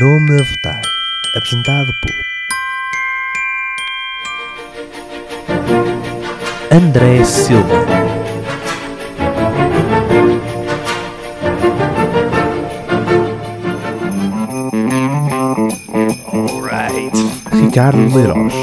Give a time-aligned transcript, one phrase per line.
[0.00, 0.80] Nome a votar.
[1.36, 2.12] Apresentado por
[6.70, 7.84] André Silva.
[16.32, 17.14] Alright.
[17.52, 18.54] Ricardo Leiroz.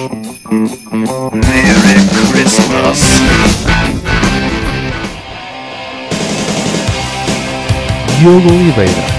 [1.31, 2.99] Merry Christmas.
[8.19, 9.18] Diogo Oliveira.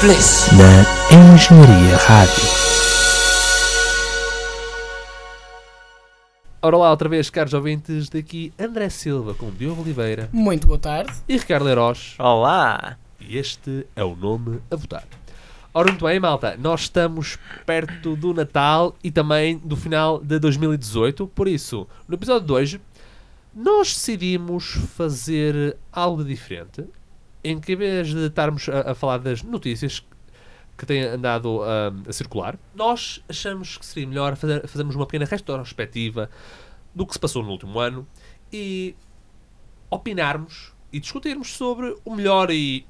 [0.00, 0.48] Bliss.
[0.56, 2.42] Na Engenharia Rádio.
[6.62, 11.12] Ora lá, outra vez, caros ouvintes, daqui André Silva com Diogo Oliveira Muito boa tarde.
[11.28, 12.14] e Ricardo Leiroz.
[12.18, 12.96] Olá.
[13.20, 15.04] E este é o nome a votar.
[15.72, 21.26] Ora, muito bem, malta, nós estamos perto do Natal e também do final de 2018,
[21.28, 22.80] por isso, no episódio de hoje,
[23.54, 26.84] nós decidimos fazer algo diferente,
[27.42, 30.04] em que em vez de estarmos a, a falar das notícias
[30.76, 35.26] que têm andado ah, a circular, nós achamos que seria melhor fazer, fazermos uma pequena
[35.26, 36.30] retrospectiva
[36.94, 38.06] do que se passou no último ano
[38.52, 38.94] e
[39.90, 42.86] opinarmos e discutirmos sobre o melhor e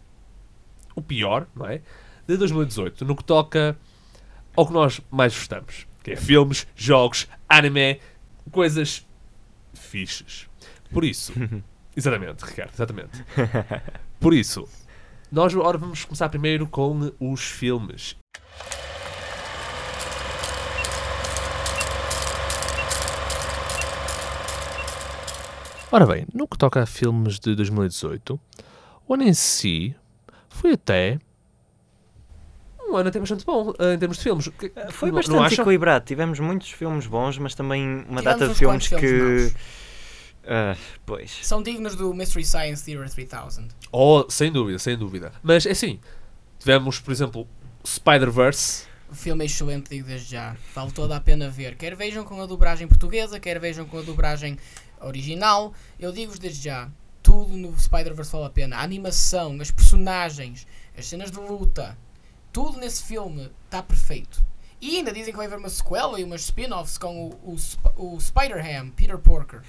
[0.95, 1.83] o pior, não é?
[2.27, 3.77] De 2018, no que toca
[4.57, 8.01] ao que nós mais gostamos, que é filmes, jogos, anime,
[8.51, 9.07] coisas
[9.75, 10.49] fixes.
[10.93, 11.33] Por isso,
[11.97, 13.25] exatamente, Ricardo, exatamente.
[14.21, 14.69] Por isso,
[15.33, 18.17] nós agora vamos começar primeiro com os filmes.
[25.93, 28.39] Ora bem, no que toca a filmes de 2018,
[29.09, 29.95] o ano em si
[30.49, 31.19] foi até
[32.89, 34.49] um ano até bastante bom eh, em termos de filmes.
[34.49, 36.05] Que- Foi bastante equilibrado.
[36.05, 38.97] Tivemos muitos filmes bons, mas também uma Tivemos data de filmes que.
[38.99, 39.55] filmes
[40.53, 41.39] Ah, pois.
[41.47, 43.69] São dignos do Mystery Science Theater 3000.
[43.93, 45.33] Oh, sem dúvida, sem dúvida.
[45.45, 46.01] Mas é assim,
[46.59, 47.47] tivemos, por exemplo,
[47.87, 48.85] Spider-Verse.
[49.09, 50.57] O filme é excelente, digo desde já.
[50.75, 51.77] Vale toda a pena ver.
[51.77, 54.59] Quer vejam com a dobragem portuguesa, quer vejam com a dobragem
[55.01, 55.73] original.
[56.01, 56.91] Eu digo-vos desde já.
[57.23, 58.77] Tudo no Spider-Verse vale a pena.
[58.79, 60.67] A animação, as personagens,
[60.99, 61.97] as cenas de luta.
[62.53, 64.45] Tudo nesse filme está perfeito.
[64.81, 67.57] E ainda dizem que vai haver uma sequela e umas spin-offs com o,
[67.97, 69.63] o, o Spider-Ham, Peter Porker.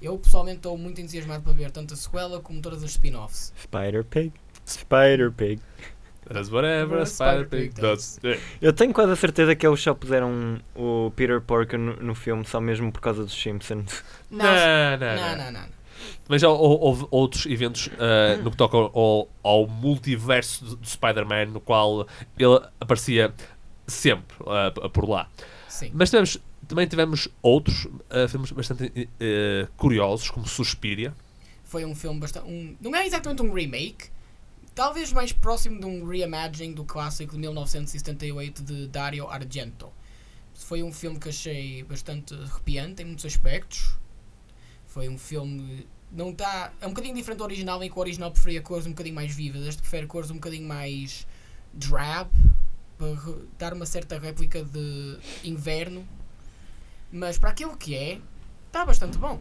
[0.00, 3.52] Eu pessoalmente estou muito entusiasmado para ver tanto a sequela como todas as spin-offs.
[3.62, 4.32] Spider-Pig.
[4.66, 5.60] Spider-Pig.
[6.30, 8.20] Does whatever a Spider-Pig does.
[8.60, 12.44] Eu tenho quase a certeza que eles só puseram o Peter Porker no, no filme
[12.44, 14.04] só mesmo por causa dos Simpsons.
[14.30, 15.36] Não, não, não, não.
[15.44, 15.68] não, não.
[16.28, 21.46] Mas já hou- houve outros eventos ah, no que toca ao, ao multiverso do, Spider-Man,
[21.46, 22.06] no qual
[22.38, 23.32] ele aparecia
[23.86, 24.36] sempre
[24.74, 25.28] p- por lá.
[25.66, 25.90] Sim.
[25.94, 31.14] Mas tivemos, também tivemos outros ah, filmes bastante eh, curiosos, como Suspiria.
[31.64, 32.46] Foi um filme bastante.
[32.46, 34.10] Um, não é exatamente um remake,
[34.74, 39.90] talvez mais próximo de um reimagining do clássico de 1978 de Dario Argento.
[40.54, 43.96] Foi um filme que achei bastante arrepiante em muitos aspectos.
[44.86, 45.86] Foi um filme.
[46.10, 48.90] Não tá, é um bocadinho diferente do original, em que o original preferia cores um
[48.90, 49.66] bocadinho mais vivas.
[49.66, 51.26] Este prefere cores um bocadinho mais
[51.72, 52.30] drab,
[52.98, 53.08] para
[53.58, 56.06] dar uma certa réplica de inverno.
[57.12, 58.18] Mas para aquilo que é,
[58.66, 59.40] está bastante bom.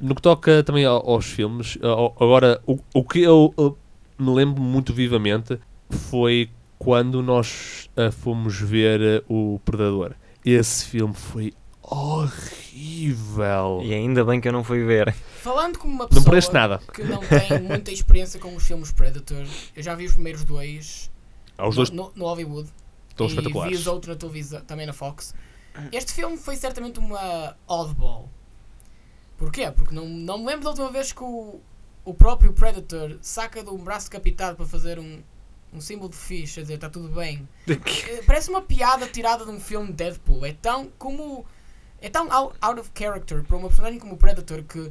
[0.00, 3.76] No que toca também ao- aos filmes, ao- agora o, o que eu uh,
[4.18, 5.58] me lembro muito vivamente
[5.90, 6.48] foi
[6.78, 10.14] quando nós uh, fomos ver o Predador.
[10.44, 13.80] Esse filme foi horrível.
[13.82, 15.12] E ainda bem que eu não fui ver.
[15.42, 16.78] Falando como uma Não pessoa perdeste nada.
[16.92, 19.44] que não tem muita experiência com os filmes Predator,
[19.76, 21.10] eu já vi os primeiros dois,
[21.58, 22.70] Os no, dois no- no Hollywood
[23.10, 23.80] estão e vi espetaculares.
[23.80, 25.34] os outros na televisão, também na Fox.
[25.92, 28.28] Este filme foi certamente uma oddball.
[29.38, 29.70] Porquê?
[29.70, 31.60] Porque não, não me lembro da última vez que o,
[32.04, 35.22] o próprio Predator saca de um braço decapitado para fazer um,
[35.72, 37.48] um símbolo de ficha, a dizer está tudo bem.
[37.66, 40.44] Eh, Parece uma piada tirada de um filme de Deadpool.
[40.44, 41.46] É tão como.
[42.02, 44.90] É tão out, out of character para uma personagem como o Predator que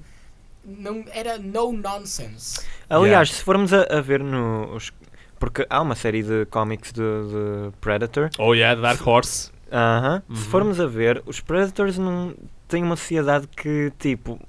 [0.64, 2.62] não era no nonsense.
[2.90, 4.92] Aliás, se formos a, a ver nos.
[5.40, 8.30] Porque há uma série de cómics de, de Predator.
[8.38, 9.52] Oh yeah, Dark Horse.
[9.72, 10.24] Aham.
[10.28, 10.36] Uhum.
[10.36, 12.34] Se formos a ver, os Predators não
[12.68, 14.40] têm uma sociedade que, tipo,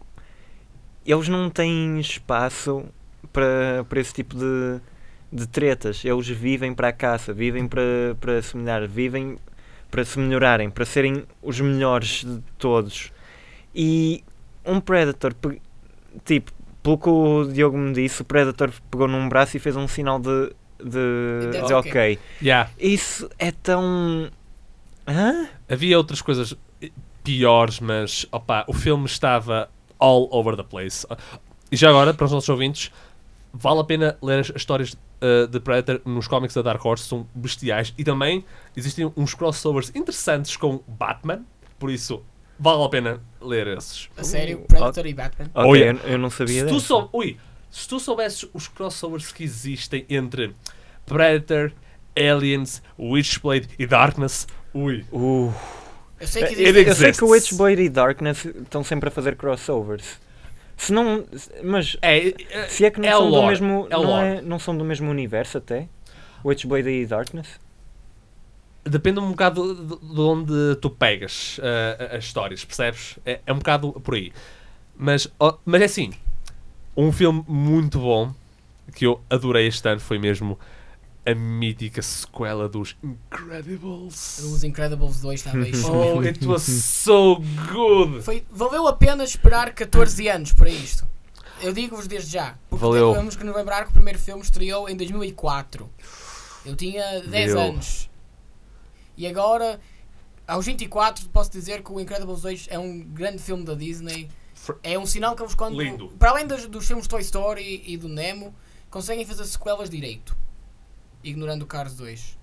[1.05, 2.85] eles não têm espaço
[3.33, 4.81] para, para esse tipo de,
[5.33, 6.05] de tretas.
[6.05, 9.39] Eles vivem para a caça, vivem para, para se melhorar, vivem
[9.91, 13.13] para se melhorarem, para serem os melhores de todos.
[13.75, 14.23] E
[14.65, 15.35] um Predator,
[16.25, 16.53] tipo,
[16.83, 20.19] pelo que o Diogo me disse, o Predator pegou num braço e fez um sinal
[20.19, 21.75] de, de, de okay.
[21.75, 22.19] ok.
[22.43, 22.71] Yeah.
[22.79, 24.31] Isso é tão.
[25.11, 25.49] Hã?
[25.69, 26.57] Havia outras coisas
[27.25, 29.69] piores, mas opa, o filme estava
[29.99, 31.07] all over the place.
[31.71, 32.91] E já agora, para os nossos ouvintes,
[33.53, 37.05] vale a pena ler as as histórias uh, de Predator nos cómics da Dark Horse,
[37.05, 37.93] são bestiais.
[37.99, 38.45] E também
[38.77, 41.43] existem uns crossovers interessantes com Batman,
[41.79, 42.23] por isso
[42.59, 44.09] vale a pena ler esses.
[44.17, 45.51] A sério, Uh, Predator e Batman.
[45.55, 46.01] Ok, Oh, yeah.
[46.05, 47.37] eu, eu não sabia Se tu, sou, ui,
[47.71, 50.55] se tu soubesses os crossovers que existem entre
[51.07, 51.73] Predator,
[52.17, 55.05] Aliens, Witchblade e Darkness, ui.
[55.13, 55.53] Uh,
[56.21, 56.89] Eu sei que It existe.
[56.89, 57.29] eu sei que o.
[57.31, 60.21] Witchblade e Darkness estão sempre a fazer crossovers.
[60.77, 61.25] Se não.
[61.63, 63.87] Mas É, é, se é que não é são do mesmo.
[63.91, 65.89] é o não, é, não são do mesmo universo até?
[66.45, 67.59] Witchblade e Darkness?
[68.83, 73.19] depende um bocado de, de onde tu pegas uh, as histórias, percebes?
[73.27, 74.33] É, é um bocado por aí.
[74.97, 76.13] Mas, ó, mas é assim,
[76.97, 78.33] um filme muito bom
[78.95, 80.59] que eu adorei este ano foi mesmo
[81.31, 84.39] a mítica sequela dos Incredibles.
[84.39, 85.85] Os Incredibles 2 talvez.
[85.89, 87.37] Oh, it was so
[87.73, 88.23] good!
[88.23, 91.07] Foi, valeu a pena esperar 14 anos para isto.
[91.63, 92.57] Eu digo-vos desde já.
[92.69, 93.13] Porque Valeu.
[93.13, 95.89] temos que nos lembrar que o primeiro filme estreou em 2004.
[96.65, 97.61] Eu tinha 10 Meu.
[97.61, 98.11] anos.
[99.17, 99.79] E agora,
[100.47, 104.29] aos 24, posso dizer que o Incredibles 2 é um grande filme da Disney.
[104.83, 106.09] É um sinal que eles, quando, Lindo.
[106.19, 108.55] para além dos, dos filmes Toy Story e do Nemo,
[108.91, 110.37] conseguem fazer sequelas direito.
[111.23, 112.39] Ignorando o Cars 2.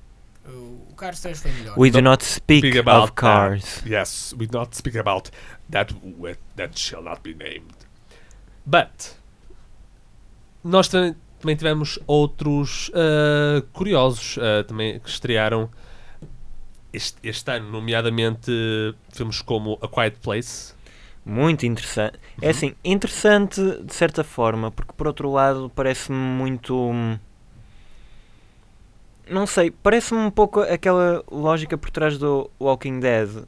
[0.47, 1.77] O, Cars 3 foi melhor.
[1.77, 3.83] We do not speak Speak about of cars.
[3.85, 5.29] Yes, we not speak about
[5.69, 7.75] that wh- that shall not be named.
[8.65, 9.15] But
[10.63, 11.15] nós também,
[11.55, 15.69] tivemos outros uh, curiosos uh, também que estrearam
[16.93, 20.73] este, este ano, nomeadamente uh, filmes como A Quiet Place.
[21.25, 22.15] Muito interessante.
[22.15, 22.47] Uhum.
[22.47, 27.19] É assim, interessante de certa forma, porque por outro lado parece-me muito.
[29.29, 33.45] Não sei, parece-me um pouco aquela lógica por trás do Walking Dead.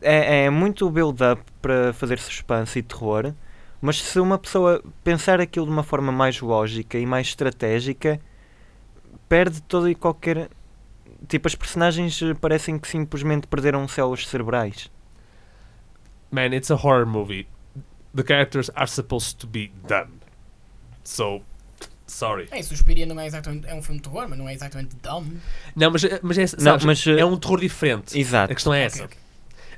[0.00, 3.34] É, é muito build-up para fazer suspense e terror,
[3.80, 8.20] mas se uma pessoa pensar aquilo de uma forma mais lógica e mais estratégica,
[9.28, 10.48] perde todo e qualquer.
[11.26, 14.90] Tipo, as personagens parecem que simplesmente perderam células cerebrais.
[16.30, 17.48] Man, it's a horror movie.
[18.14, 20.20] The characters are supposed to be dumb.
[21.02, 21.42] So,
[22.08, 22.48] sorry.
[22.50, 23.68] É, Suspiria não é exatamente.
[23.68, 25.36] É um filme de terror, mas não é exatamente dumb.
[25.76, 28.18] Não, mas, mas, é, Não, mas, uh, é um terror diferente.
[28.18, 28.50] Exato.
[28.52, 29.04] A questão é essa.
[29.04, 29.16] ok.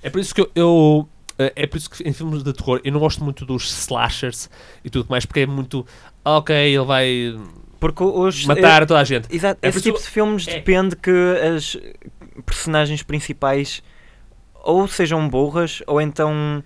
[0.03, 2.81] É por isso que eu, eu- eh, é por isso que em filmes de terror
[2.82, 4.49] eu não gosto muito dos slashers
[4.82, 5.87] e tudo mais, porque é muito
[6.25, 7.38] "Ah, ok, ele vai
[7.79, 8.47] Porque os.
[8.47, 9.29] matar toda a gente.
[9.35, 10.55] Exato, É esse tipo de filmes é.
[10.55, 11.11] depende que
[11.56, 11.76] as
[12.47, 13.83] personagens principais
[14.62, 16.62] ou sejam burras ou então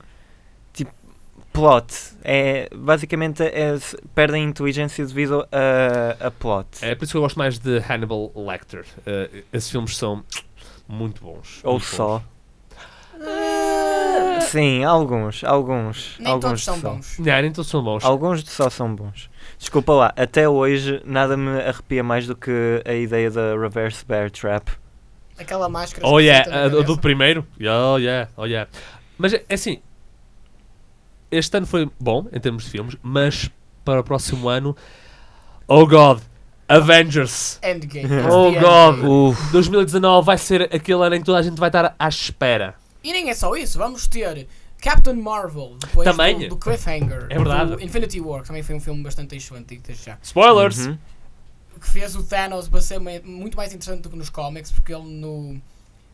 [1.54, 1.86] plot.
[2.24, 3.78] É, basicamente é,
[4.14, 6.66] perdem inteligência devido a, a plot.
[6.82, 8.84] É por isso que eu gosto mais de Hannibal Lecter.
[9.06, 10.24] Eh, esses filmes são
[10.88, 11.60] muito bons.
[11.62, 12.18] ou muito só.
[12.18, 12.34] bons.
[14.50, 16.16] Sim, alguns, alguns.
[16.18, 16.90] Nem alguns todos são só.
[16.90, 17.18] bons.
[17.18, 18.04] Não, nem todos são bons.
[18.04, 19.30] Alguns de só são bons.
[19.56, 24.30] Desculpa lá, até hoje nada me arrepia mais do que a ideia da Reverse Bear
[24.30, 24.70] Trap.
[25.38, 26.06] Aquela máscara.
[26.06, 27.46] Oh yeah, a do, primeiro.
[27.60, 28.68] Oh yeah, oh yeah.
[29.16, 29.80] Mas é é assim,
[31.36, 33.50] este ano foi bom em termos de filmes, mas
[33.84, 34.76] para o próximo ano,
[35.68, 36.20] oh god,
[36.68, 37.58] Avengers.
[37.62, 38.08] Endgame.
[38.30, 38.96] Oh, God.
[38.98, 39.08] Endgame.
[39.08, 42.74] Uf, 2019 vai ser aquele ano em que toda a gente vai estar à espera.
[43.02, 44.48] E nem é só isso, vamos ter
[44.80, 46.40] Captain Marvel depois Também.
[46.40, 47.26] do, do Cliffhanger.
[47.30, 47.76] É verdade.
[47.76, 50.18] do Infinity War, que também foi um filme bastante excelente, já.
[50.22, 50.86] Spoilers!
[50.86, 50.98] uhum.
[51.80, 55.04] Que fez o Thanos para ser muito mais interessante do que nos cómics, porque ele
[55.04, 55.60] no,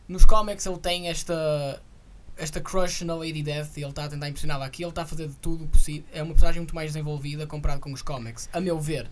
[0.07, 1.81] nos cómics ele tem esta
[2.41, 5.27] esta crush na Lady Death ele está a tentar impressioná-la aqui, ele está a fazer
[5.27, 6.03] de tudo possível.
[6.13, 9.07] É uma personagem muito mais desenvolvida comparado com os cómics, a meu ver.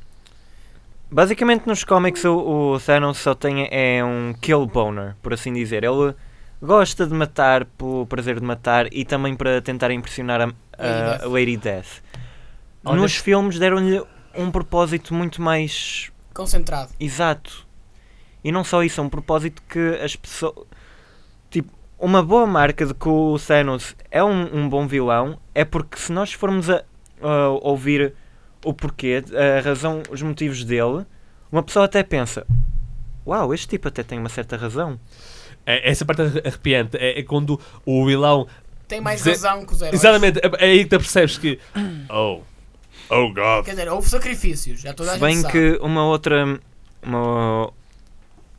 [1.12, 5.84] Basicamente nos cómics o, o Thanos só tem é um kill boner, por assim dizer.
[5.84, 6.14] Ele
[6.62, 11.58] gosta de matar pelo prazer de matar e também para tentar impressionar a, a Lady
[11.58, 12.02] Death.
[12.86, 14.04] Olha- Nos filmes deram-lhe
[14.36, 16.92] um propósito muito mais Concentrado.
[17.00, 17.68] exato.
[18.44, 20.66] E não só isso, é um propósito que as pessoas.
[22.00, 26.12] Uma boa marca de que o Thanos é um, um bom vilão é porque se
[26.14, 26.84] nós formos a,
[27.22, 28.14] a ouvir
[28.64, 29.22] o porquê,
[29.58, 31.06] a razão, os motivos dele,
[31.52, 32.48] uma pessoa até pensa:
[33.28, 34.98] Uau, este tipo até tem uma certa razão.
[35.66, 38.48] É, essa parte arre- arrepiante é, é quando o vilão.
[38.88, 39.94] Tem mais razão que os heróis.
[40.00, 41.60] Exatamente, é, é aí que tu percebes que.
[42.10, 42.40] Oh,
[43.10, 43.66] oh god.
[43.66, 45.52] Quer dizer, houve sacrifícios, já toda a Se gente bem sabe.
[45.52, 46.60] que uma outra,
[47.04, 47.70] uma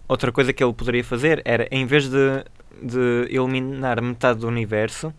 [0.06, 2.44] outra coisa que ele poderia fazer era, em vez de,
[2.82, 5.12] de eliminar metade do universo,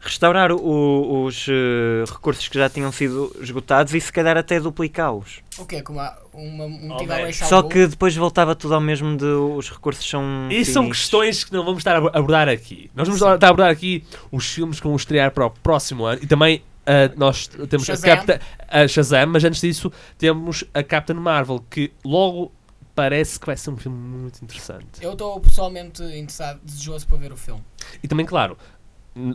[0.00, 5.40] restaurar o- os eh, recursos que já tinham sido esgotados e se calhar até duplicá-los.
[5.58, 5.80] O quê?
[5.80, 10.08] Como há uma, um Oh, Só que depois voltava tudo ao mesmo de os recursos
[10.08, 10.48] são.
[10.50, 12.90] Isso são questões que não vamos estar a abordar aqui.
[12.96, 13.32] Nós vamos Sim.
[13.32, 14.02] estar a abordar aqui
[14.32, 18.12] os filmes que vão estrear para o próximo ano e também ah, nós temos Shazam.
[18.12, 22.50] a, Capta, a Shazam, mas antes disso temos a Captain Marvel, que logo
[22.94, 25.02] parece que vai ser um filme muito interessante.
[25.02, 27.62] Eu estou pessoalmente interessado, desejoso para ver o filme.
[28.02, 28.56] E também, claro,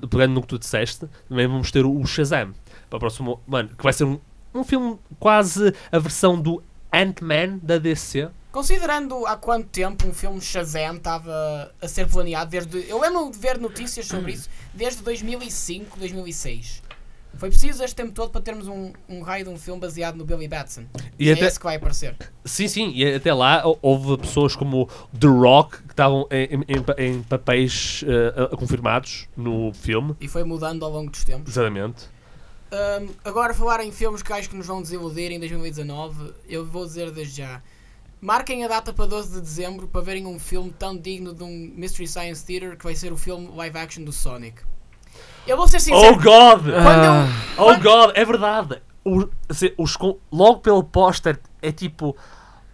[0.10, 2.54] pegando no que tu disseste, também vamos ter o Shazam
[2.90, 3.42] para o próximo.
[3.48, 4.20] Mano, que vai ser um,
[4.54, 8.30] um filme quase a versão do Ant-Man da DC.
[8.52, 12.90] Considerando há quanto tempo um filme Shazam estava a ser planeado, desde.
[12.90, 16.84] Eu lembro de ver notícias sobre isso desde 2005, 2006.
[17.38, 20.26] Foi preciso este tempo todo para termos um, um raio de um filme baseado no
[20.26, 20.86] Billy Batson.
[21.20, 22.16] E é até- esse que vai aparecer.
[22.46, 24.88] Sim, sim, e até lá hou- houve pessoas como
[25.20, 28.04] The Rock que estavam em, em- em pa- em papéis
[28.52, 30.16] a- confirmados no filme.
[30.20, 31.54] E foi mudando ao longo dos tempos.
[31.54, 32.06] Exatamente.
[32.72, 36.86] Ahm, agora, falar em filmes que acho que nos vão desiludir em 2019, eu vou
[36.86, 37.62] dizer desde já.
[38.20, 41.72] Marquem a data para 12 de dezembro para verem um filme tão digno de um
[41.76, 44.64] Mystery Science Theater que vai ser o filme live action do Sonic.
[45.48, 46.14] Eu vou ser sincero.
[46.14, 46.62] Oh God!
[46.64, 48.82] Quando eu, Oh God, é verdade.
[49.06, 49.98] O- se- os
[50.32, 52.16] logo pelo póster é tipo.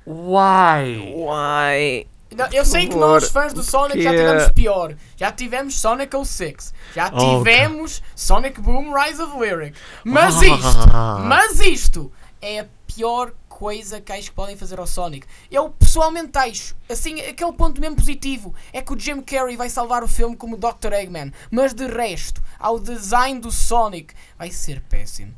[0.06, 1.14] Why?
[1.16, 2.08] Uai.
[2.36, 4.96] Não, eu sei que favor, nós, fãs do Sonic, já que- tivemos pior.
[5.16, 6.74] Já tivemos Sonic 06.
[6.96, 9.78] Já Oh, tivemos Sonic Boom Rise of Lyric.
[10.04, 10.46] Mas Ah.
[10.46, 10.88] isto,
[11.26, 12.12] mas isto
[12.42, 15.28] é a pior coisa que acho que podem fazer ao Sonic.
[15.50, 20.04] Eu pessoalmente acho, assim, aquele ponto mesmo positivo é que o Jim Carrey vai salvar
[20.04, 20.92] o filme como Dr.
[20.92, 21.32] Eggman.
[21.52, 25.34] Mas de resto, ao design do Sonic, vai ser péssimo.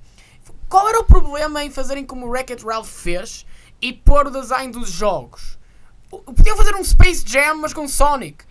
[0.70, 3.46] Qual era o problema em fazerem como o Wreck-It Ralph fez
[3.82, 5.58] e pôr o design dos jogos?
[6.10, 8.46] Podiam fazer um Space Jam, mas com Sonic.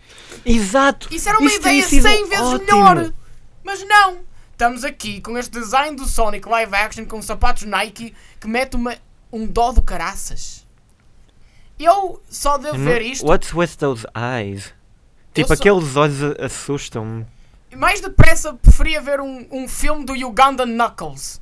[0.44, 1.08] Exato!
[1.14, 2.66] Isso era uma Isso ideia sido 100 vezes ótimo.
[2.84, 3.12] melhor.
[3.62, 4.18] Mas não.
[4.52, 8.96] Estamos aqui com este design do Sonic live action com sapatos Nike que mete uma,
[9.32, 10.64] um dó do caraças.
[11.78, 13.26] Eu só devo ver isto.
[13.26, 14.72] What's with those eyes?
[15.32, 17.26] Tipo, só- aqueles olhos assustam-me.
[17.76, 21.40] Mais depressa preferia ver um, um filme do Ugandan Knuckles.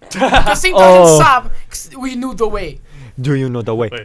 [0.00, 0.18] Porque
[0.50, 1.06] assim toda a Oh.
[1.06, 2.80] gente sabe que we knew the way.
[3.16, 3.90] Do you know the way?
[3.90, 4.04] Bem.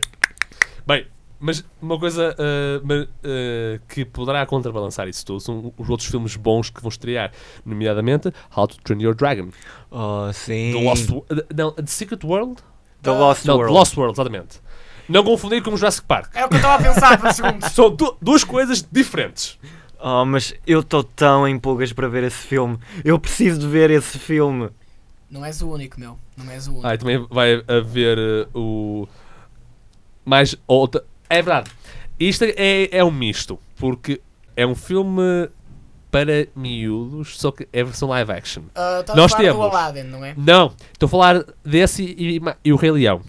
[0.87, 1.07] Bem,
[1.39, 6.35] mas uma coisa uh, ma- uh, que poderá contrabalançar isso tudo são os outros filmes
[6.35, 7.31] bons que vão estrear,
[7.65, 9.49] nomeadamente How to Train Your Dragon,
[9.91, 10.71] Oh, sim.
[10.73, 12.61] The Lost, Wo- uh, não, The Secret World?
[13.01, 13.73] The Lost não, World.
[13.73, 14.61] The Lost World, exatamente.
[15.07, 16.31] Não confundir com Jurassic Park.
[16.35, 17.71] Era o que eu estava a pensar por segundos.
[17.71, 19.57] São du- duas coisas diferentes.
[20.01, 22.79] Oh, mas eu estou tão em pulgas para ver esse filme.
[23.03, 24.69] Eu preciso de ver esse filme.
[25.29, 26.17] Não és o único, meu.
[26.37, 26.87] Não és o único.
[26.87, 29.07] Ah, e também vai haver uh, o.
[30.23, 31.03] Mais outra.
[31.29, 31.69] É verdade.
[32.19, 34.21] Isto é, é um misto, porque
[34.55, 35.49] é um filme
[36.11, 38.63] para miúdos, só que é versão live action.
[38.69, 39.75] Estás Nós a falar do temos.
[39.75, 40.33] Aladdin, não é?
[40.35, 43.21] Não, estou a falar desse e, e, e o Rei Leão.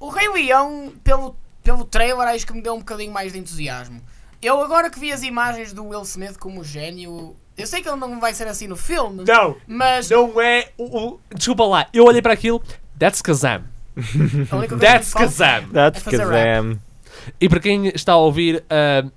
[0.00, 4.00] O Rei Leão, pelo, pelo trailer, acho que me deu um bocadinho mais de entusiasmo.
[4.42, 7.96] Eu agora que vi as imagens do Will Smith como gênio, eu sei que ele
[7.96, 10.84] não vai ser assim no filme, Não, mas não é o.
[10.84, 12.60] o- desculpa lá, eu olhei para aquilo,
[12.98, 13.62] that's Kazam.
[14.80, 15.68] That's Kazam.
[15.72, 16.80] That's É Kazam.
[17.40, 19.08] E para quem está a ouvir, uh,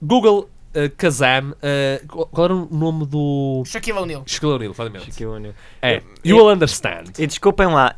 [0.00, 3.64] Google uh, Kazam, uh, qual era o nome do.
[3.66, 4.22] Shaquille O'Neal.
[4.26, 5.06] Shaquille O'Neal, exatamente.
[5.06, 5.54] Shaquille O'Neal.
[5.82, 7.04] É, you will understand.
[7.18, 7.96] E desculpem lá,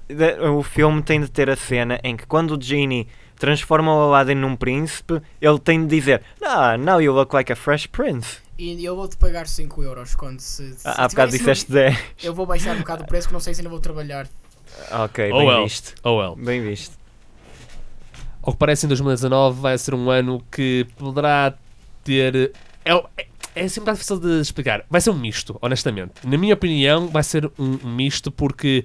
[0.57, 3.07] o filme tem de ter a cena em que quando o Genie
[3.41, 7.57] transforma o Aladdin num príncipe, ele tem de dizer Ah, now you look like a
[7.57, 8.39] fresh prince.
[8.59, 10.75] E eu vou-te pagar 5 euros quando se.
[10.75, 11.99] se Ah, Há bocado disseste 10.
[12.23, 14.29] Eu vou baixar um bocado o preço que não sei se ainda vou trabalhar.
[14.93, 15.63] Ok, Oh bem well.
[15.65, 15.95] visto.
[16.05, 16.37] Oh well.
[16.37, 16.97] Bem visto.
[18.43, 21.55] Ao que parece, em 2019 vai ser um ano que poderá
[22.05, 22.53] ter.
[22.85, 24.85] É, é, é sempre mais difícil de explicar.
[24.91, 26.13] Vai ser um misto, honestamente.
[26.25, 28.85] Na minha opinião, vai ser um, misto porque.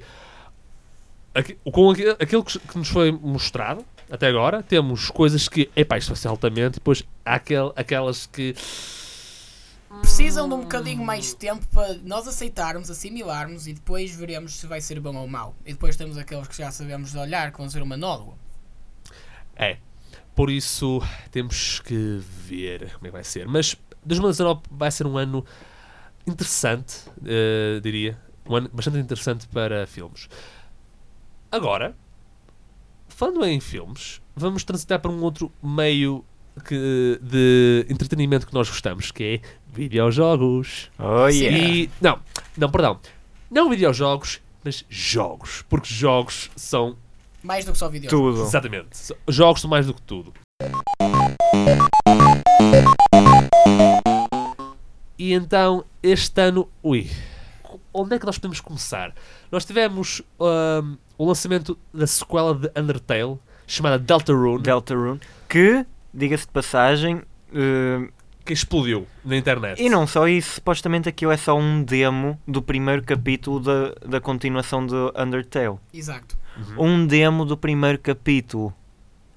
[1.34, 5.70] aqui- Com aqui- aquilo que nos foi mostrado até agora, temos coisas que.
[5.76, 6.76] Epá, isto vai ser altamente.
[6.76, 8.56] E depois há aquel, aquelas que.
[10.02, 14.68] Precisam de um bocadinho mais de tempo para nós aceitarmos, assimilarmos e depois veremos se
[14.68, 15.56] vai ser bom ou mau.
[15.66, 18.36] E depois temos aqueles que já sabemos de olhar, que vão ser uma nódoa.
[19.56, 19.78] É.
[20.36, 23.48] Por isso, temos que ver como é que vai ser.
[23.48, 25.46] Mas 2019 vai ser um ano
[26.28, 28.18] interessante, eh, diria.
[28.46, 30.28] Um ano bastante interessante para filmes.
[31.52, 31.96] Agora,
[33.16, 36.24] falando em filmes, vamos transitar para um outro meio
[36.68, 40.90] que- de entretenimento que nós gostamos, que é videojogos.
[41.00, 41.58] Oh yeah.
[41.58, 41.90] E.
[42.02, 42.20] Não,
[42.58, 43.00] não, perdão.
[43.50, 45.64] Não videojogos, mas jogos.
[45.70, 46.98] Porque jogos são
[47.44, 48.10] Mais do que só vídeos.
[48.10, 48.42] Tudo.
[48.44, 49.14] Exatamente.
[49.28, 50.34] Jogos são mais do que tudo.
[55.18, 57.10] E então, este ano, ui,
[57.94, 59.14] onde é que nós podemos começar?
[59.52, 64.62] Nós tivemos ahm, o lançamento da sequela de Undertale, chamada Deltarune.
[64.62, 65.20] Deltarune.
[65.50, 67.22] Que, diga-se de passagem,
[67.54, 68.10] eh,
[68.44, 69.82] que explodiu na internet.
[69.82, 74.22] E não só isso, supostamente aquilo é só um demo do primeiro capítulo da, da
[74.22, 75.78] continuação do Undertale.
[75.94, 76.38] Exato.
[76.78, 76.86] Uhum.
[77.02, 78.74] Um demo do primeiro capítulo.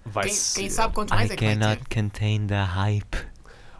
[0.04, 0.60] Vai Quem, ser.
[0.60, 2.02] quem sabe quanto mais I é que vai cannot ter.
[2.02, 3.16] contain the hype.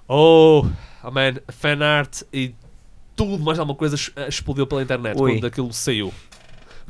[0.07, 0.67] Oh,
[1.05, 2.55] oh man, fanart e
[3.15, 5.33] tudo mais alguma coisa es- explodiu pela internet Ui.
[5.35, 6.13] quando aquilo saiu.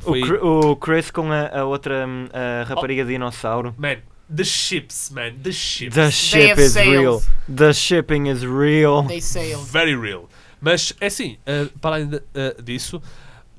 [0.01, 3.75] O, Foi, Cr- o Chris com a, a outra hum, a rapariga dinossauro.
[3.77, 3.97] man,
[4.33, 5.93] the ships, man, the ships.
[5.95, 7.19] The ship is real.
[7.19, 7.27] sailed.
[7.53, 9.03] The shipping is real.
[9.07, 9.65] They sailed.
[9.69, 10.29] Very real.
[10.61, 13.01] Mas é assim, eh, para além de- eh, disso,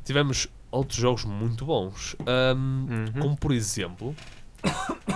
[0.04, 2.14] tivemos outros jogos muito bons.
[2.26, 3.20] Ahm, Uhum.
[3.22, 4.14] Como por exemplo,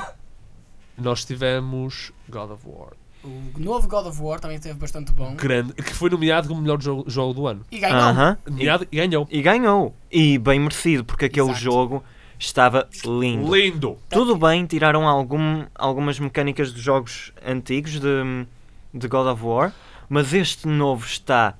[0.96, 2.92] nós tivemos God of War,
[3.24, 5.34] O novo God of War também esteve bastante bom.
[5.34, 7.62] grande, que foi nomeado como o melhor jogo, jogo do ano.
[7.70, 7.98] E ganhou.
[7.98, 8.36] Aham.
[8.46, 9.26] Nomeado e ganhou.
[9.30, 9.94] E ganhou.
[10.12, 11.60] E bem merecido, porque aquele Exato.
[11.60, 12.04] jogo
[12.38, 13.54] estava lindo.
[13.56, 13.98] Lindo.
[14.10, 18.46] Tudo bem, tiraram algum, algumas mecânicas dos jogos antigos de,
[18.92, 19.72] de God of War,
[20.08, 21.54] mas este novo está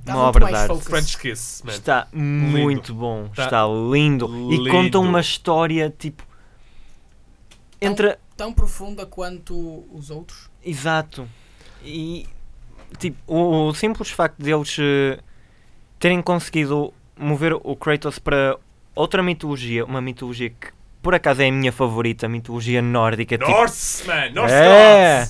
[0.00, 0.84] Está uma muito obra de arte.
[0.84, 1.72] French Kiss, man.
[1.72, 4.26] Está muito bom, Tá está lindo.
[4.26, 4.66] lindo.
[4.66, 6.22] E conta uma história tipo.
[7.80, 8.16] Entre.
[8.38, 10.48] Tão profunda quanto os outros.
[10.64, 11.28] Exato.
[11.84, 12.24] E
[12.98, 15.18] tipo, o, o simples facto deles eh,
[15.98, 18.56] terem conseguido mover o Kratos para
[18.94, 20.68] outra mitologia, uma mitologia que
[21.02, 23.36] por acaso é a minha favorita, a mitologia nórdica.
[23.36, 23.50] tipo,
[24.34, 25.28] Norse, É.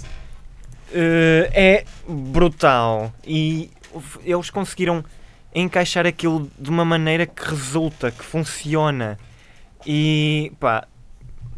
[0.92, 3.70] eh, é brutal e
[4.22, 5.02] eles conseguiram
[5.54, 9.18] encaixar aquilo de uma maneira que resulta, que funciona
[9.86, 10.86] e pá,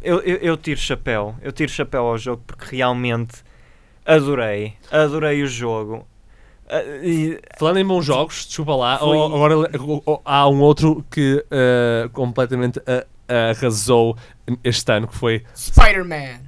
[0.01, 3.43] eu, eu, eu tiro chapéu, eu tiro chapéu ao jogo porque realmente
[4.05, 6.07] adorei, adorei o jogo.
[6.69, 10.61] Ah, e- Falando em bons jogos, desculpa lá, Foi- o- agora o- o- há um
[10.61, 13.05] outro que eh, completamente ah,
[13.51, 14.17] arrasou
[14.63, 16.39] este ano, que foi Spider-Man.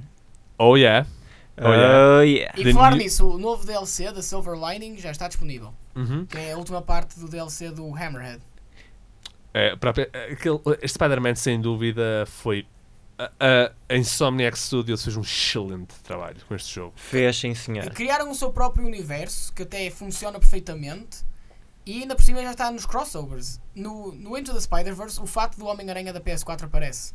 [0.58, 1.06] Oh Yeah.
[1.56, 2.18] Oh, yeah.
[2.18, 2.54] oh, yeah.
[2.58, 5.72] E The falar new- nisso, o novo DLC da Silver Lining já está disponível.
[5.94, 6.26] Uhum.
[6.26, 8.40] Que é a última parte do DLC do Hammerhead.
[9.52, 9.90] É, para-
[10.32, 12.66] aquele, este Spider-Man, sem dúvida, foi.
[13.18, 13.30] A,
[13.88, 16.92] a, Insomniac Studios fez um excelente trabalho com este jogo.
[16.96, 17.90] Fez sim E senhor.
[17.90, 21.18] criaram o seu próprio universo que até funciona perfeitamente.
[21.86, 23.60] E ainda por cima já está nos crossovers.
[23.74, 27.12] No, no Into the Spider-Verse, o fato do Homem-Aranha da PS4 aparece.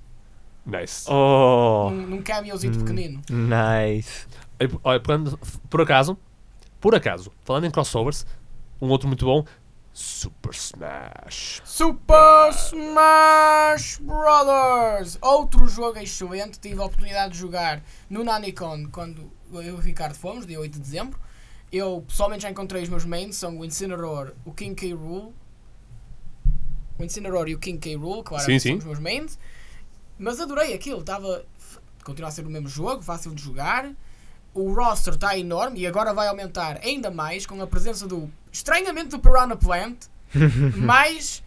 [0.65, 1.05] Nice.
[1.09, 2.85] Oh, Num, num cameozito Hum.
[2.85, 3.21] pequenino.
[3.29, 4.27] nice.
[4.59, 5.01] E, olha,
[5.69, 6.17] por acaso,
[6.79, 8.25] por acaso, falando em crossovers,
[8.81, 9.43] um outro muito bom,
[9.99, 11.61] Super Smash.
[11.65, 15.17] Super Smash Brothers!
[15.21, 16.57] Outro jogo excelente.
[16.57, 20.71] Tive a oportunidade de jogar no Nanicon quando eu e o Ricardo fomos, dia 8
[20.71, 21.19] de dezembro.
[21.69, 24.93] Eu pessoalmente já encontrei os meus mains, são o Incineroar, o King K.
[24.93, 25.33] Rool.
[26.97, 27.97] O Incineroar e o King K.
[27.97, 28.77] Rool, claro, Sim, são sim.
[28.77, 29.37] os meus mains.
[30.17, 31.43] Mas adorei aquilo, estava.
[32.05, 33.91] Continua a ser o mesmo jogo, fácil de jogar.
[34.53, 38.31] O roster está enorme e agora vai aumentar ainda mais com a presença do.
[38.51, 40.05] Estranhamente do Piranha Plant.
[40.75, 41.43] mais.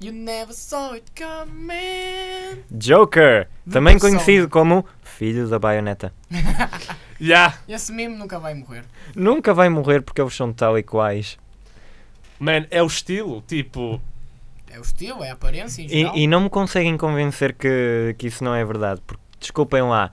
[0.00, 2.64] You never saw it coming.
[2.72, 4.14] Joker, Do também Persona.
[4.18, 6.12] conhecido como filho da baioneta.
[7.20, 8.84] Yeah, Esse meme nunca vai morrer.
[9.14, 11.38] Nunca vai morrer porque eles são tal e quais.
[12.40, 14.02] man, é o estilo, tipo.
[14.68, 16.16] É o estilo, é a aparência em geral.
[16.16, 19.00] E, e não me conseguem convencer que, que isso não é verdade.
[19.06, 20.10] Porque, desculpem lá,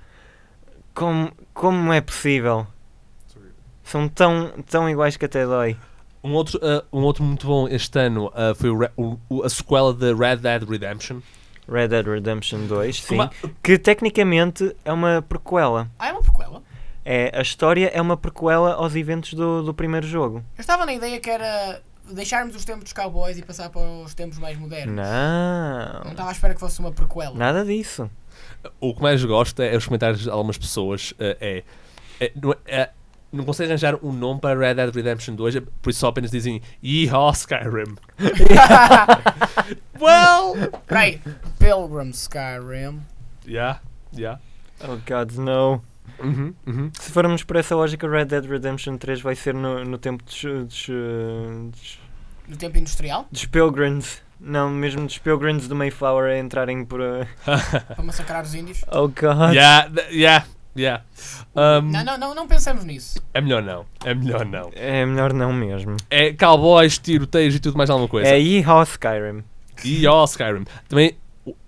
[0.94, 2.68] como, como é possível?
[3.84, 5.76] São tão, tão iguais que até dói.
[6.24, 9.94] Um outro, ah, um outro muito bom este ano ah, foi o o- a sequela
[9.94, 11.22] de Red Dead Redemption.
[11.72, 13.08] Red Dead Redemption 2, sim.
[13.10, 13.32] Como a-
[13.64, 15.90] Que tecnicamente é uma prequela.
[16.00, 16.62] Ah, é uma prequela?
[17.06, 20.44] É, a história é uma prequela aos eventos do, do primeiro jogo.
[20.58, 24.14] Eu estava na ideia que era deixarmos os tempos dos cowboys e passar para os
[24.14, 24.96] tempos mais modernos.
[24.96, 27.34] Não Não, estava à espera que fosse uma prequela.
[27.36, 28.10] nada disso.
[28.80, 31.14] O que mais gosto é os comentários de algumas pessoas.
[31.20, 31.64] ah, é,
[32.20, 32.90] é, não, é-
[33.32, 36.32] não conseguem arranjar um nome para Red Dead Redemption 2, é por isso só apenas
[36.32, 37.96] dizem Yeehaw Skyrim.
[40.00, 40.56] well!
[40.90, 41.22] Right,
[41.60, 43.02] Pilgrim Skyrim.
[43.48, 43.80] Yeah,
[44.16, 44.40] yeah.
[44.82, 45.84] Oh God, no.
[46.22, 46.92] Uhum, uhum.
[47.00, 50.42] Se formos por essa lógica, Red Dead Redemption 3 vai ser no, no tempo dos,
[50.42, 50.88] dos,
[51.72, 52.00] dos,
[52.48, 54.22] No tempo industrial, dos Pilgrims.
[54.40, 57.02] Não, mesmo dos Pilgrims do Mayflower a entrarem por.
[57.02, 58.82] eh, para massacrar os índios.
[58.92, 59.54] Oh God.
[59.54, 60.46] Yeah, yeah,
[60.80, 61.04] yeah.
[61.56, 63.22] Um, Não, não, não, não pensemos nisso.
[63.34, 63.86] É melhor não.
[64.06, 64.72] É melhor não.
[64.74, 65.98] É melhor não mesmo.
[66.10, 68.30] É cowboys, tiroteios e tudo mais alguma coisa.
[68.30, 69.44] É Yeehaw Skyrim.
[69.84, 70.66] E ó, Skyrim.
[70.88, 71.16] Também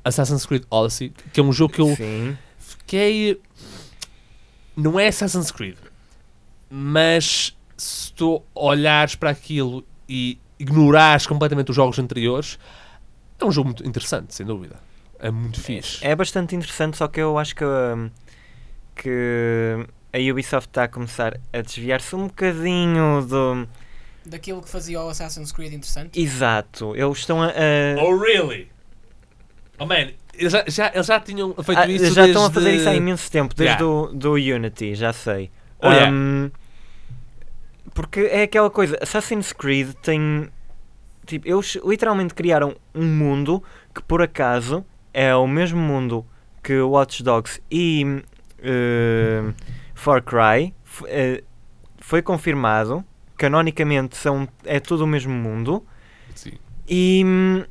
[0.04, 2.38] Assassin's Creed Odyssey, que é um jogo que eu Sim.
[2.58, 3.42] fiquei.
[4.76, 5.78] Não é Assassin's Creed,
[6.70, 12.58] mas se tu olhares para aquilo e ignorares completamente os jogos anteriores,
[13.40, 14.78] é um jogo muito interessante, sem dúvida.
[15.20, 16.06] É muito fixe.
[16.06, 17.64] É bastante interessante, só que eu acho que.
[17.64, 18.10] hum,
[18.96, 23.68] que a Ubisoft está a começar a desviar-se um bocadinho do.
[24.26, 26.20] Daquilo que fazia o Assassin's Creed interessante.
[26.22, 27.48] Exato, eles estão a.
[27.48, 28.70] a- Oh, really?
[29.80, 32.76] Oh, man, eles já, já, eles já tinham feito Ah, isso já estão a fazer
[32.76, 33.86] isso há imenso tempo, desde Yeah.
[33.86, 35.50] o do Unity, já sei.
[35.80, 36.08] Oh, yeah.
[36.12, 36.52] Ahm,
[37.94, 40.50] porque é aquela coisa, Assassin's Creed tem.
[41.26, 46.26] Tipo, eles literalmente criaram um mundo que por acaso é o mesmo mundo
[46.64, 48.24] que Watch Dogs e
[48.62, 49.54] eh,
[49.94, 50.74] Far Cry.
[51.08, 51.44] Eh,
[52.00, 53.04] foi confirmado,
[53.38, 55.86] canonicamente são, é tudo o mesmo mundo.
[56.36, 56.54] Sim.
[56.88, 57.64] E hum,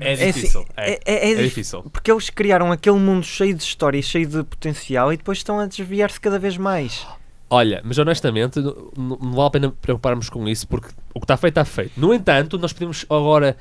[0.00, 0.64] É assim, difícil.
[0.76, 1.82] É, é- é- é é dif- difícil.
[1.84, 5.58] Porque eles criaram aquele mundo cheio de história e cheio de potencial e depois estão
[5.60, 7.06] a desviar-se cada vez mais.
[7.50, 11.24] Olha, mas honestamente, n- n- não vale a pena preocuparmos com isso porque o que
[11.24, 11.92] está feito está feito.
[12.00, 13.54] No entanto, nós podemos agora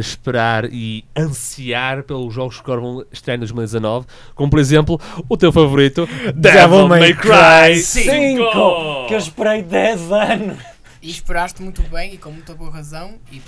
[0.00, 5.36] esperar e ansiar pelos jogos que agora vão estrear em 2019, como por exemplo o
[5.36, 9.06] teu favorito, Devil, May Cry 5!
[9.08, 10.58] Que eu esperei 10 anos!
[11.02, 13.42] E esperaste muito bem e com muita boa razão e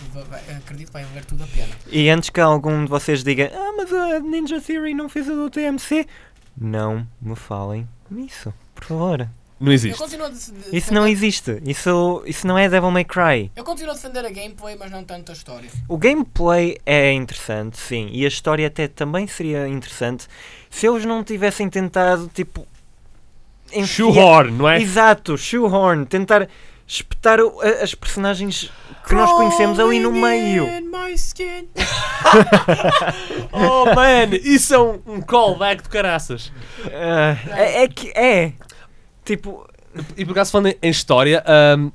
[0.59, 1.68] acredito que vai valer tudo a pena.
[1.90, 5.35] E antes que algum de vocês diga Ah, mas a Ninja Theory não fez o
[5.35, 6.07] do TMC,
[6.55, 9.29] não me falem nisso, por favor.
[9.59, 10.03] Não Eu existe.
[10.73, 11.62] Isso não existe.
[11.64, 13.51] Isso, isso não é Devil May Cry.
[13.57, 15.71] Eu continuo a defender a gameplay, mas não tanto a história.
[15.88, 20.27] O gameplay é interessante, sim, e a história até também seria interessante
[20.69, 22.66] se eles não tivessem tentado, tipo.
[23.73, 24.81] enfiar- Shoehorn, não é?
[24.81, 26.49] Exato, shoehorn, tentar
[26.87, 28.71] espetar o- a- as personagens
[29.09, 30.66] que nós conhecemos ali no meio.
[33.53, 36.53] Oh man, isso é um, um callback de caraças.
[36.92, 38.53] Ah, é, é que é.
[39.27, 39.69] Tipo,
[40.17, 41.91] E por acaso falando em- história, ahm,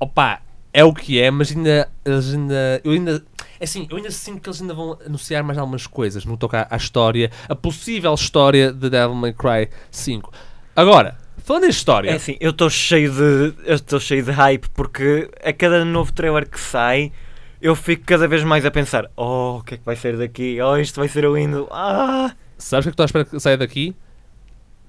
[0.00, 0.40] opa,
[0.72, 3.24] é o que é, mas ainda, eles ainda, eu ainda,
[3.60, 6.38] é assim, eu ainda sinto que eles ainda vão anunciar mais algumas coisas no que
[6.40, 10.32] toca à história, a possível história de Devil May Cry 5.
[10.76, 13.54] Agora, falando em história, é assim, eu estou cheio de.
[13.66, 17.12] Eu estou cheio de hype porque a cada novo trailer que sai.
[17.60, 20.58] Eu fico cada vez mais a pensar, oh, o que é que vai ser daqui?
[20.60, 21.68] Oh, isto vai ser lindo.
[21.70, 22.34] Ah!
[22.58, 23.94] sabes o que é que estou à espera que saia daqui?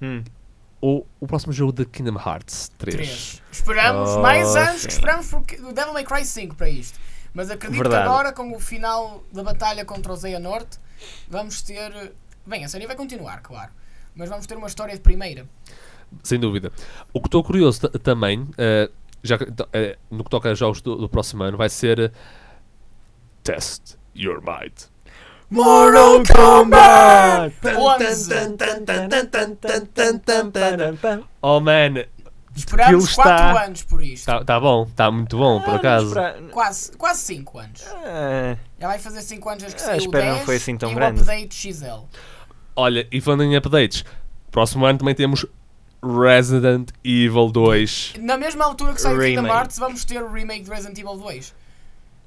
[0.02, 0.22] Hum.
[0.86, 2.94] O, o próximo jogo de Kingdom Hearts 3.
[2.96, 3.42] 3.
[3.50, 4.86] Esperamos Oh, mais anos sim.
[4.88, 6.98] que esperamos por o Devil May Cry 5 para isto.
[7.32, 8.02] Mas acredito Verdade.
[8.04, 10.78] que agora, com o final da batalha contra o Zeia Norte,
[11.26, 12.12] vamos ter.
[12.46, 13.72] Bem, a série vai continuar, claro.
[14.14, 15.48] Mas vamos ter uma história de primeira.
[16.22, 16.70] Sem dúvida.
[17.14, 18.90] O que estou curioso ta- também, eh,
[19.22, 22.12] já que, eh, no que toca a jogos do, do próximo ano, vai ser eh,
[23.42, 24.88] Test Your Might.
[25.50, 27.54] Mortal Kombat!
[31.42, 32.04] Oh man,
[32.56, 34.14] Esperamos Aquilo 4 está- anos por isto.
[34.30, 36.14] está tá bom, está muito bom, por acaso.
[36.52, 37.82] Quase, quase 5 anos.
[38.04, 40.56] Ah, Já vai fazer 5 anos desde que Ah, saiu o espero 10 não foi
[40.56, 41.18] assim tão e grande.
[41.18, 42.04] o update XL.
[42.76, 44.04] Olha, e falando em updates,
[44.52, 45.44] próximo ano também temos
[46.00, 48.14] Resident Evil 2.
[48.20, 49.46] Na mesma altura que sai o Kingdom.
[49.48, 51.52] Hearts, vamos ter o remake de Resident Evil 2.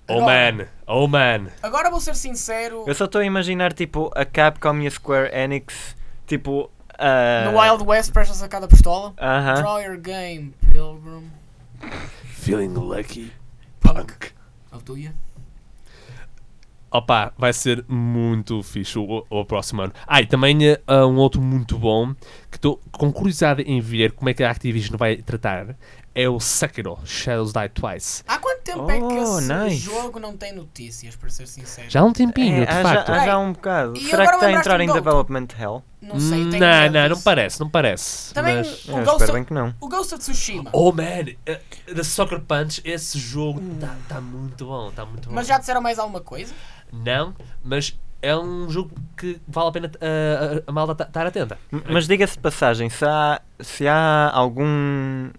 [0.10, 1.48] Oh Agora- man, oh man.
[1.62, 5.32] Agora vou ser sincero, eu só estou a imaginar tipo a Capcom e a Square
[5.36, 6.72] Enix, tipo.
[6.98, 9.14] ah, no Wild West prestes a sacar da pistola.
[9.20, 9.56] Aham.
[9.56, 11.30] Draw your game, Pilgrim.
[12.26, 13.34] Feeling lucky,
[13.82, 14.32] punk.
[14.72, 15.12] Oh, do you?
[16.90, 19.94] Opa, vai ser muito fixe o, o próximo ano.
[20.08, 22.14] Ah, e também eh, há um outro muito bom
[22.50, 25.76] que estou com curiosidade em ver como é que a Activision vai tratar
[26.20, 28.24] é o Sekiro Shadows Die Twice.
[28.28, 29.78] Há quanto tempo é que Oh, esse nice.
[29.78, 31.88] jogo não tem notícias, para ser sincero?
[31.90, 33.08] Já há um tempinho, É, de há, facto.
[33.08, 33.94] já, há já um bocado.
[33.96, 34.88] e Será que está a entrar em?
[34.92, 35.84] Development Hell?
[36.02, 37.24] Não sei, tenho não, não, não disso.
[37.24, 38.34] parece, não parece.
[38.34, 39.76] Também mas- o, Eu Ghost espero bem of, que não.
[39.80, 40.70] o Ghost of Tsushima.
[40.74, 41.04] Oh man,
[41.46, 41.60] eh,
[41.94, 45.36] The Soccer Punch, esse jogo está tá muito bom, está muito bom.
[45.36, 46.52] Mas já disseram mais alguma coisa?
[46.92, 51.60] Não, mas é um jogo que vale a pena eh, a, a malta estar atenta.
[51.72, 55.30] M- Mas diga-se de passagem, se há, se há algum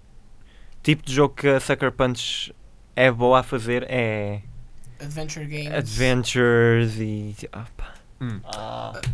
[0.83, 2.55] tipo de jogo que a Sucker Punch
[2.97, 4.41] é boa a fazer, é
[5.01, 5.73] Adventure Games.
[5.73, 7.35] Adventures e.
[7.53, 7.95] opa.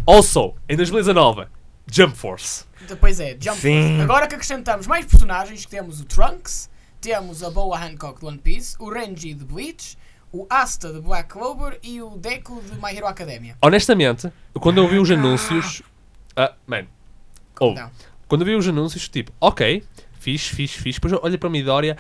[0.07, 1.47] Also, em 2019,
[1.91, 2.65] Jump Force.
[2.89, 3.89] Depois é Jump Sim.
[3.89, 4.01] Force.
[4.03, 8.39] Agora que acrescentamos mais personagens, que temos o Trunks, temos a Boa Hancock de One
[8.39, 9.99] Piece, o Renji de Bleach,
[10.33, 13.57] o Asta de Black Clover e o Deku de My Hero Academia.
[13.63, 15.83] Honestamente, quando eu vi os anúncios.
[16.35, 16.87] Ah, man.
[17.61, 17.91] Oh, Não.
[18.27, 19.85] quando eu vi os anúncios, tipo, ok,
[20.25, 20.97] fixe, fixe, fixe.
[20.99, 21.97] Depois eu olhei para a minha Dória,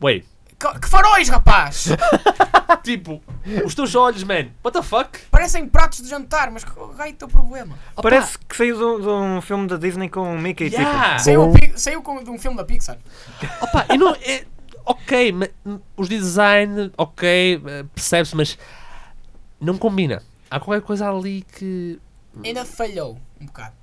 [0.00, 0.24] wait,
[0.58, 1.86] Que, que faróis, rapaz!
[2.84, 3.20] tipo,
[3.64, 5.18] os teus olhos, man, what the fuck?
[5.30, 7.74] Parecem pratos de jantar, mas que raio é o teu problema?
[7.92, 11.16] Opa, Parece que saiu de, um- de um filme da Disney com o Mickey Yeah.
[11.16, 11.24] tipo.
[11.24, 12.98] Saiu, saiu com, de um filme da Pixar.
[13.62, 14.44] Opa, e não, é,
[14.84, 18.58] ok, ma- os design, ok, eh, percebe-se, mas
[19.60, 20.22] não combina.
[20.50, 21.98] Há qualquer coisa ali que.
[22.44, 23.74] Ainda falhou um bocado.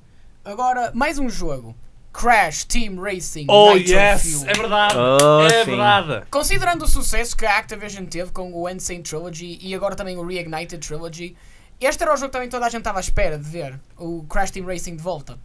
[0.45, 1.75] Agora, mais um jogo.
[2.11, 4.21] Crash Team Racing Oh, Nitro yes!
[4.39, 4.49] Fuel.
[4.49, 4.95] É verdade!
[4.97, 5.69] Oh, é sim.
[5.69, 6.25] verdade!
[6.31, 10.25] Considerando o sucesso que a Activision teve com o Insane Trilogy e agora também o
[10.25, 11.35] Reignited Trilogy,
[11.79, 14.23] este era o jogo que também toda a gente estava à espera de ver, o
[14.23, 15.37] Crash Team Racing de volta.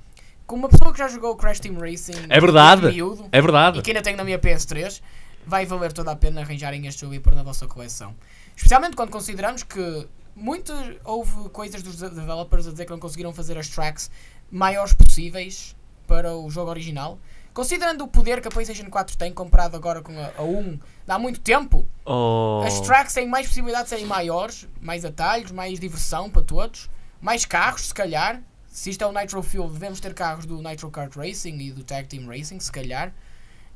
[0.46, 2.86] Como uma pessoa que já jogou o Crash Team Racing É verdade.
[2.88, 3.78] miúdo, É verdade!
[3.78, 5.00] e que ainda tenho na minha PS3,
[5.46, 8.14] vai valer toda a pena arranjarem este jogo e pôr na vossa coleção.
[8.56, 10.72] Especialmente quando consideramos que muito
[11.04, 14.10] houve coisas dos de- developers a dizer que não conseguiram fazer as tracks
[14.50, 17.18] maiores possíveis para o jogo original.
[17.52, 21.18] Considerando o poder que a PlayStation 4 tem comparado agora com a, a 1 há
[21.18, 22.62] muito tempo, Oh.
[22.66, 26.90] as tracks têm mais possibilidade de serem maiores, mais atalhos, mais diversão para todos,
[27.20, 28.42] mais carros, se calhar.
[28.66, 31.84] Se isto é o Nitro Fuel, devemos ter carros do Nitro Kart Racing e do
[31.84, 33.14] Tag Team Racing, se calhar.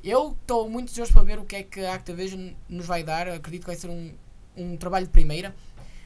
[0.03, 3.29] Eu estou muito desejoso para ver o que é que a Activision nos vai dar.
[3.29, 4.13] Acredito que vai ser um,
[4.57, 5.55] um trabalho de primeira.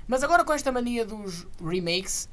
[0.07, 2.29] Mas agora com esta mania dos remakes,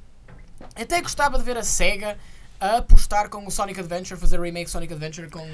[0.75, 2.17] até gostava de ver a SEGA
[2.59, 5.47] a apostar com o Sonic Adventure, fazer remake Sonic Adventure com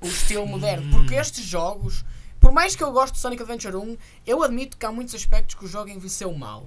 [0.00, 0.90] o estilo moderno.
[0.90, 2.04] Porque estes jogos,
[2.40, 5.54] por mais que eu goste de Sonic Adventure 1, eu admito que há muitos aspectos
[5.54, 6.66] que o jogo envelheceu mal.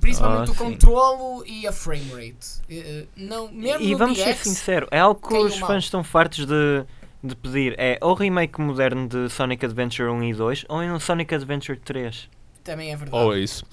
[0.00, 2.60] Principalmente Ah, o controlo e a frame rate.
[2.68, 5.68] Eh, eh, Não, mesmo E vamos ser sinceros, é algo que os mal.
[5.70, 6.84] fãs estão fartos de,
[7.24, 7.74] de pedir.
[7.78, 11.78] É ou remake moderno de Sonic Adventure 1 e 2 ou em um Sonic Adventure
[11.80, 12.28] 3.
[12.62, 13.16] também é verdade.
[13.24, 13.64] Ou é isso.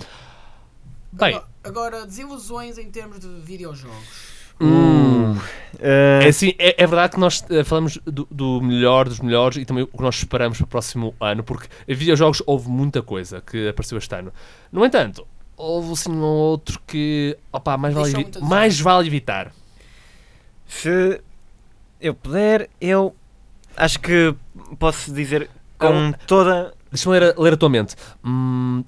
[1.11, 4.34] Bem, Agora, agora, desilusões em termos de videojogos.
[4.61, 5.37] Hum,
[5.77, 9.57] Eh, é, assim, é, é verdade que nós eh, falamos do, do melhor dos melhores
[9.57, 13.01] e também o que nós esperamos para o próximo ano, porque em videojogos houve muita
[13.01, 14.31] coisa que apareceu este ano.
[14.71, 19.51] No entanto, houve assim um ou outro que opa, mais, vale, evi- mais vale evitar.
[20.65, 21.21] Se
[21.99, 23.13] eu puder, eu
[23.75, 24.33] acho que
[24.79, 26.73] posso dizer com toda.
[26.89, 27.95] Deixa-me ler, a- ler a tua mente.
[28.23, 28.83] Hum,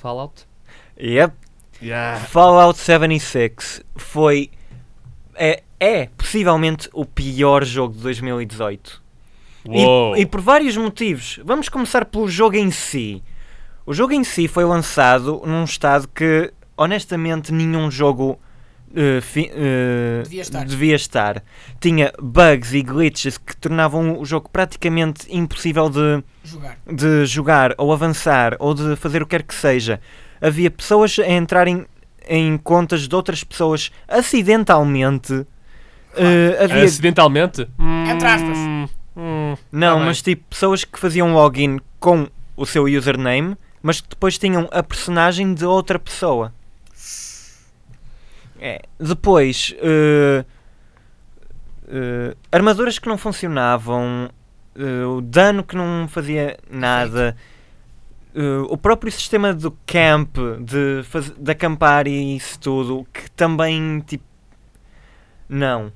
[0.00, 0.46] Fallout?
[0.98, 1.34] Yep,
[1.82, 2.18] Yeah.
[2.26, 4.50] Fallout 76 foi.
[5.36, 9.02] É, é possivelmente o pior jogo de 2018.
[9.66, 10.16] Uou.
[10.16, 11.40] E, e por vários motivos.
[11.44, 13.22] Vamos começar pelo jogo em si.
[13.86, 18.38] O jogo em si foi lançado num estado que, honestamente, nenhum jogo
[18.94, 20.64] eh, fi- eh, Devia estar.
[20.64, 21.42] devia estar.
[21.80, 26.78] Tinha bugs e glitches que tornavam o jogo praticamente impossível de, Jogar.
[26.90, 30.00] de jogar ou avançar ou de fazer o que quer que seja.
[30.40, 31.86] Havia pessoas a entrarem
[32.28, 35.46] em contas de outras pessoas acidentalmente.
[36.16, 37.68] Eh, havia Acidentalmente?
[38.10, 38.56] Entre aspas.
[38.56, 39.56] Hum, hum.
[39.70, 44.38] não, Tá mas tipo, pessoas que faziam login com o seu username, mas que depois
[44.38, 46.52] tinham a personagem de outra pessoa.
[48.60, 48.80] É.
[48.98, 50.44] Depois, eh,
[51.88, 54.30] eh, armaduras que não funcionavam,
[55.16, 57.36] o dano que não fazia nada,
[58.34, 64.00] eh, o próprio sistema do camp, de, faz, de acampar e isso tudo, que também,
[64.06, 64.24] tipo,
[65.48, 65.92] não.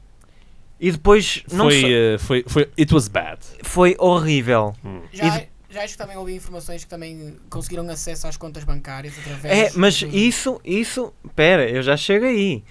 [0.80, 2.70] E depois, não Foi, só- eh, foi, foi.
[2.78, 3.40] It was bad.
[3.64, 4.74] foi horrível.
[5.12, 9.14] Já, E já acho que também ouvi informações que também conseguiram acesso às contas bancárias
[9.18, 9.74] É, através.
[9.76, 12.62] mas de- isso, isso, pera, eu já chego aí.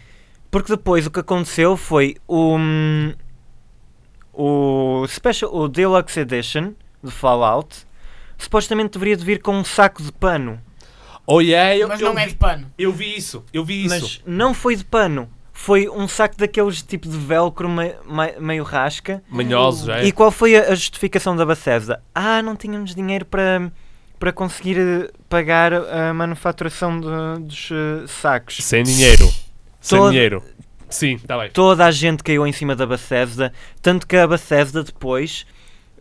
[0.49, 3.13] Porque depois o que aconteceu foi o hum,
[4.33, 7.85] o Special, o Deluxe Edition de Fallout,
[8.37, 10.59] supostamente deveria de vir com um saco de pano,
[11.29, 12.71] Oh yeah, eu, Mas eu não é vi, de pano.
[12.77, 13.43] eu vi isso.
[13.51, 13.89] Eu vi isso.
[13.89, 15.29] mas não foi de pano.
[15.51, 19.21] Foi um saco daqueles tipo de velcro me- me- meio rasca.
[19.27, 20.05] Manhosos, é?
[20.05, 22.01] E qual foi a a justificação da Bethesda?
[22.15, 23.69] Ah, não tínhamos dinheiro para,
[24.17, 28.57] para conseguir eh, pagar a manufaturação de- dos eh, sacos.
[28.63, 29.27] Sem dinheiro.
[29.81, 30.41] Sem Todo- dinheiro.
[30.89, 31.49] Sim, está bem.
[31.51, 35.45] toda a gente caiu em cima da Bethesda, tanto que a Bethesda depois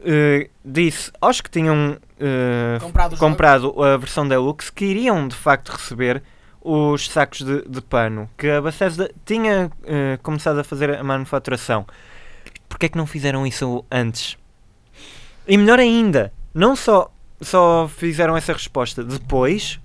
[0.06, 5.70] eh, disse aos que tinham eh, Comprado comprado a versão Deluxe que iriam de facto
[5.70, 6.22] receber
[6.62, 11.86] os sacos de, de pano, que a Bethesda tinha eh, começado a fazer a manufaturação.
[12.68, 14.36] Porquê é que não fizeram isso antes?
[15.46, 19.78] E melhor ainda, não só, só fizeram essa resposta depois,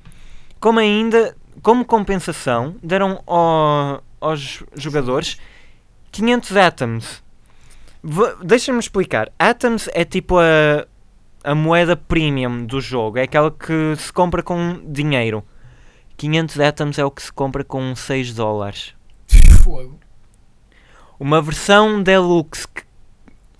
[0.60, 5.38] como ainda, como compensação, deram ao- aos jogadores
[6.12, 7.24] 500 Atoms.
[8.44, 9.32] Deixa-me explicar.
[9.38, 10.86] Atoms é tipo a,
[11.44, 13.18] a moeda premium do jogo.
[13.20, 15.44] É aquela que se compra com dinheiro.
[16.18, 18.94] 500 Atoms é o que se compra com 6 dólares.
[19.64, 20.00] Fogo.
[21.20, 22.82] Uma versão Deluxe que,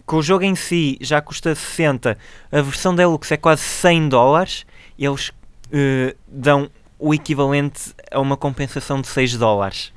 [0.08, 2.18] que o jogo em si já custa 60,
[2.52, 4.66] a versão Deluxe é quase 100 dólares
[4.98, 5.32] e eles
[5.72, 9.94] eh, dão o equivalente a uma compensação de 6 dólares.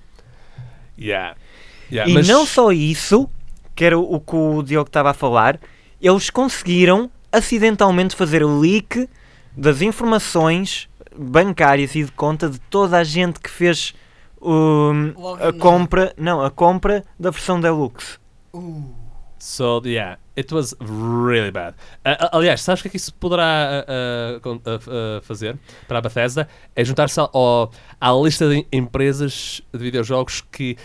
[0.99, 1.37] Yeah.
[1.91, 3.29] Yeah, E mas- não só isso,
[3.75, 5.59] que era o que o Diogo estava a falar,
[6.01, 9.09] eles conseguiram acidentalmente fazer o leak
[9.57, 13.95] das informações bancárias e de conta de toda a gente que fez
[14.41, 18.19] Logo a compra, não, a compra da versão deluxe.
[18.53, 19.05] Uh,
[19.45, 21.75] So, yeah, it was really bad.
[22.03, 26.49] Ah, aliás, sabes o que é que isso poderá ah, fazer para a Bethesda?
[26.75, 30.79] É juntar-se à lista de empresas de videojogos que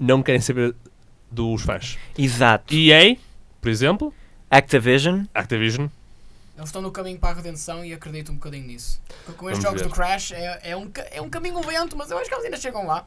[0.00, 0.74] não querem saber
[1.32, 1.98] dos fãs.
[2.16, 2.74] Exato.
[2.74, 3.16] EA,
[3.60, 4.14] por exemplo,
[4.50, 5.86] Activision, Activision,
[6.56, 9.00] eles estão no caminho para a redenção e acredito um bocadinho nisso.
[9.26, 9.88] Com- Com estes Vamos jogos ver.
[9.88, 12.56] do Crash é, é, um, é um caminho lento, mas eu acho que eles ainda
[12.58, 13.06] chegam lá.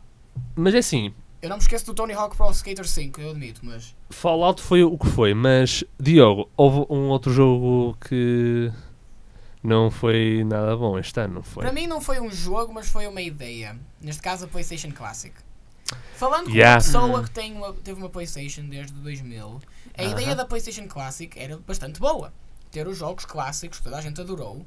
[0.56, 3.62] mas é assim, Eu não me esqueço do Tony Hawk Pro Skater 5, eu admito,
[3.64, 3.96] mas.
[4.10, 8.72] Fallout foi o que foi, mas Diogo, houve um outro jogo que
[9.64, 11.64] não foi nada bom este ano, não foi?
[11.64, 13.78] Para mim não foi um jogo, mas foi uma ideia.
[14.02, 15.34] Neste caso a PlayStation Classic.
[16.16, 16.76] Falando com Yeah.
[16.76, 19.62] uma pessoa que tem uma- teve uma PlayStation desde 2000,
[19.98, 20.12] a Aham.
[20.12, 22.34] ideia da PlayStation Classic era bastante boa.
[22.72, 24.66] Ter os jogos clássicos que toda a gente adorou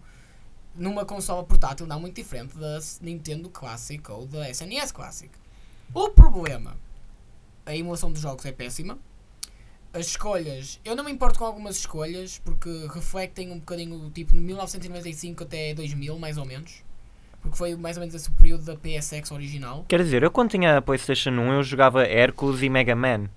[0.75, 5.31] numa consola portátil não muito diferente da Nintendo Classic ou da SNES Classic.
[5.93, 6.77] O problema,
[7.67, 8.99] a emulação dos jogos é péssima.
[9.93, 14.35] As escolhas, eu não me importo com algumas escolhas porque refletem um bocadinho o tipo
[14.35, 16.85] de 1995 até 2000, mais ou menos.
[17.49, 19.85] Porque foi mais ou menos esse o período da PSX original.
[19.89, 23.29] quer dizer, eu quando tinha a PlayStation 1 eu jogava Hércules e Mega Man.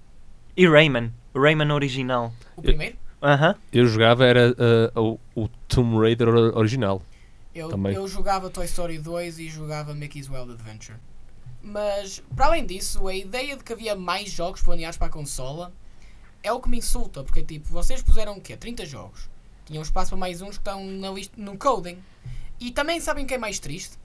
[0.55, 2.33] E Rayman, o Rayman original.
[2.55, 3.55] O primeiro, Aham.
[3.71, 4.53] Eu jogava era
[4.95, 7.01] ah, o, o Tomb Raider or- original.
[7.53, 7.93] eu, Também.
[7.93, 10.97] eu jogava Toy Story 2 e jogava Mickey's Wild Adventure.
[11.61, 15.71] Mas, para além disso, a ideia de que havia mais jogos planeados para a consola
[16.41, 18.57] é o que me insulta, porque tipo, vocês puseram o quê?
[18.57, 19.29] 30 jogos.
[19.65, 21.99] Tinham espaço para mais uns que estão na lista, no coding.
[22.59, 23.97] E também sabem o que é mais triste?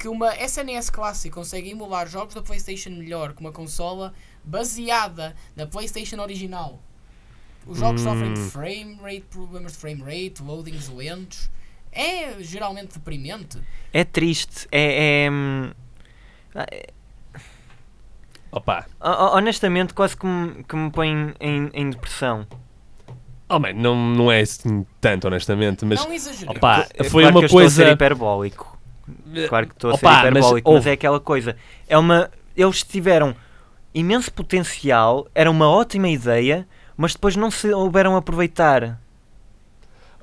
[0.00, 5.66] Que uma SNES Classic consegue emular jogos da PlayStation melhor que uma consola baseada na
[5.66, 6.80] PlayStation original.
[7.66, 8.04] Os jogos Hum.
[8.04, 11.50] sofrem de frame rate, problemas de frame rate, loadings lentos.
[11.92, 13.58] É geralmente deprimente.
[13.92, 14.66] É triste.
[14.72, 15.26] É.
[15.26, 15.70] é, hum,
[16.54, 16.86] é-
[18.52, 22.46] Opa, ho- ho- honestamente, quase que me, que me põe em, em depressão.
[23.48, 26.56] oh man, não, não é assim tanto, honestamente, mas não exageremos.
[26.56, 27.90] opa, foi claro uma que eu estou a ser coisa.
[27.92, 28.79] hiperbólico.
[29.48, 31.56] Claro que estou a ser Opa, mas hiperbólico, mas, houve- é aquela coisa.
[31.88, 32.30] É uma.
[32.56, 33.34] Eles tiveram
[33.94, 36.66] imenso potencial, era uma ótima ideia,
[36.96, 38.98] mas depois não se souberam aproveitar.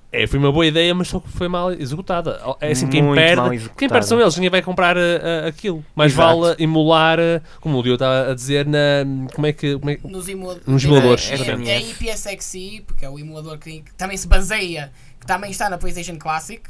[0.09, 2.39] É, foi uma boa ideia, mas só que foi mal executada.
[2.61, 5.83] É assim, quem Muito perde, quem perde são eles, ninguém vai comprar uh, uh, aquilo.
[5.93, 6.39] Mais Exato.
[6.41, 8.79] vale emular, uh, como o Dio estava a dizer, na.
[9.35, 9.77] Como é que.
[9.77, 13.19] Como é, que- Nos, emula Nos emuladores, É, é, é a IPSXi, porque é o
[13.19, 16.61] emulador que, que também se baseia, que também está na PlayStation Classic,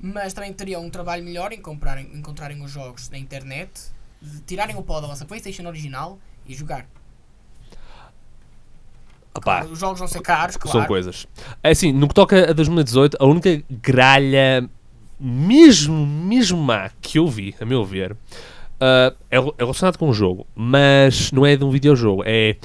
[0.00, 3.70] mas também teriam um trabalho melhor em comprarem, encontrarem os jogos na internet,
[4.20, 6.86] de tirarem o pó da vossa PlayStation original e jogar.
[9.34, 10.78] opá, Os jogos vão ser caros, claro.
[10.78, 11.26] são coisas.
[11.62, 14.68] É assim, no que toca a 2018, a única gralha
[15.18, 20.46] mesmo, mesmo má que eu vi, a meu ver, uh, é, relacionado com o jogo,
[20.54, 22.56] mas não é de um videojogo, é.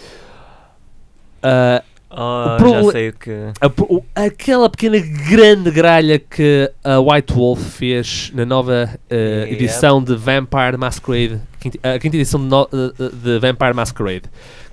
[1.43, 3.31] uh, Oh, proble- já sei o que.
[3.61, 9.53] A o- aquela pequena grande gralha que a White Wolf fez na nova uh, Yep.
[9.53, 14.23] edição de Vampire Masquerade, quinta- a quinta edição de, no- de Vampire Masquerade,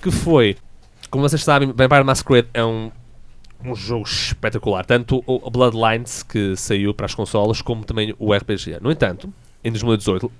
[0.03, 0.57] que foi,
[1.11, 2.90] como vocês sabem, Vampire Masquerade é um,
[3.64, 8.33] um jogo espetacular, tanto o, o Bloodlines que saiu para as consolas, como também o
[8.35, 8.79] RPG.
[8.81, 10.31] No entanto, em 2018,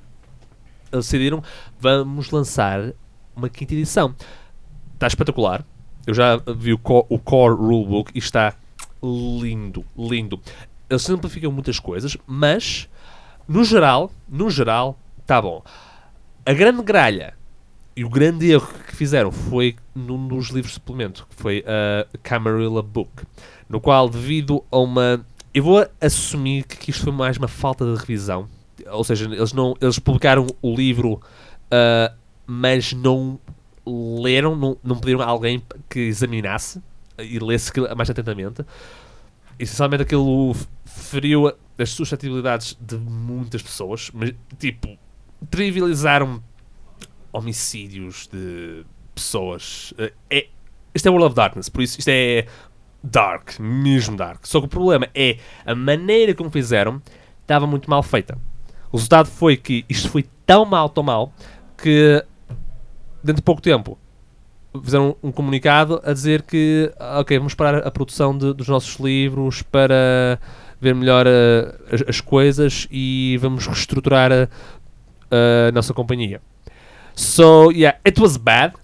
[0.93, 1.43] eles decidiram,
[1.81, 2.93] vamos lançar
[3.37, 4.15] uma quinta edição.
[4.95, 5.65] Está espetacular.
[6.09, 8.55] Eu já vi o, co- o Core Rulebook e está
[9.03, 10.41] lindo, lindo.
[10.89, 12.89] Eles simplificam muitas coisas, mas
[13.47, 15.63] no geral, no geral, está bom.
[16.47, 17.35] A grande gralha
[17.95, 22.07] e o grande erro que fizeram foi num dos livros de suplemento, que foi a
[22.23, 23.11] Camarilla Book,
[23.69, 25.23] no qual, devido a uma.
[25.53, 28.49] Eu vou assumir que isto foi mais uma falta de revisão.
[28.91, 31.21] Ou seja, eles, não, eles publicaram o livro,
[31.71, 32.15] ah,
[32.47, 33.39] mas não
[33.89, 36.83] leram, não, não pediram a alguém que examinasse
[37.19, 38.65] e lesse mais atentamente.
[39.59, 44.97] Essencialmente aquilo feriu as suscetibilidades de muitas pessoas, mas tipo,
[45.51, 46.43] trivializaram
[47.33, 49.93] homicídios de pessoas.
[49.99, 50.47] Eh, É,
[50.95, 52.47] isto é World of Darkness, por isso isto é
[53.03, 54.47] dark, mesmo dark.
[54.47, 57.01] Só que o problema é a maneira como fizeram
[57.43, 58.39] estava muito mal feita.
[58.91, 61.33] O resultado foi que isto foi tão mal, tão mal,
[61.77, 62.25] que
[63.23, 63.99] dentro de pouco tempo
[64.85, 69.63] fizeram um comunicado a dizer que ok, vamos parar a produção de- dos nossos livros
[69.63, 70.39] para
[70.81, 74.49] ver melhor ah, as, as coisas e vamos reestruturar a,
[75.69, 76.41] a nossa companhia.
[77.15, 78.75] So, yeah, it was bad.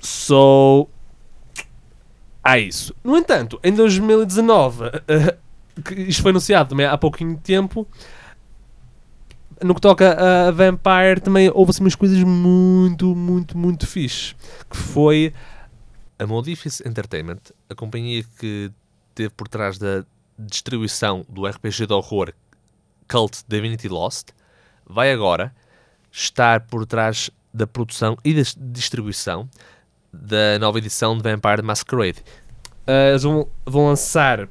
[0.00, 0.88] So,
[2.42, 2.94] há isso.
[3.04, 5.36] No entanto, em 2019, ah,
[5.84, 7.86] que isto foi anunciado também há pouquinho tempo,
[9.62, 10.16] no que toca
[10.48, 14.34] a Vampire, também houve assim umas coisas muito, muito, muito fixe.
[14.68, 15.32] Que foi
[16.18, 18.70] a Modifius Entertainment, a companhia que
[19.14, 20.04] teve por trás da
[20.38, 22.32] distribuição do RPG de horror
[23.08, 24.28] Cult Divinity Lost,
[24.86, 25.54] vai agora
[26.10, 29.48] estar por trás da produção e da distribuição
[30.12, 32.22] da nova edição de Vampire Masquerade.
[32.86, 34.48] Uh, eles vão, vão lançar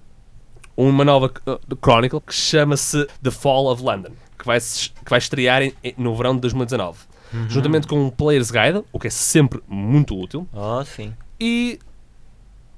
[0.76, 5.62] uma nova uh, Chronicle que chama-se The Fall of London, que vai, que vai estrear
[5.62, 6.98] em- no verão de 2019,
[7.50, 11.14] juntamente com um Player's Guide, o que é sempre muito útil, Oh, sim.
[11.40, 11.78] e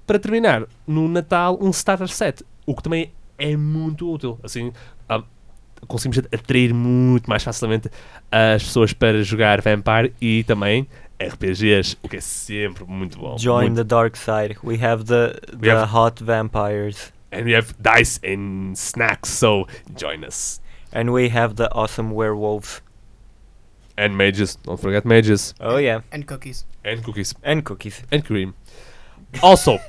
[0.05, 4.37] para terminar, no Natal, um Starter Set, o que também é muito útil.
[4.43, 4.73] Assim,
[5.07, 5.23] ah,
[5.87, 7.89] conseguimos atrair muito mais facilmente
[8.31, 10.87] as pessoas para jogar Vampire e também
[11.19, 13.37] RPGs, o que é sempre muito bom.
[13.37, 14.57] Join Muito- the dark side.
[14.63, 17.13] We have the, We the have- hot vampires.
[17.31, 19.65] And we have dice and snacks, so
[19.97, 20.59] join us.
[20.93, 22.81] And we have the awesome werewolves.
[23.97, 25.53] And mages, don't forget mages.
[25.59, 26.01] Oh, yeah.
[26.11, 26.65] And cookies.
[26.83, 27.33] And cookies.
[27.43, 28.03] And cookies.
[28.11, 28.53] And cream.
[29.41, 29.79] Also.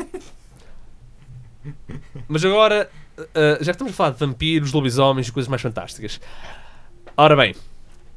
[2.28, 6.20] Mas agora, uh, já que estamos a falar de vampiros, lobisomens e coisas mais fantásticas.
[7.16, 7.54] Ora bem,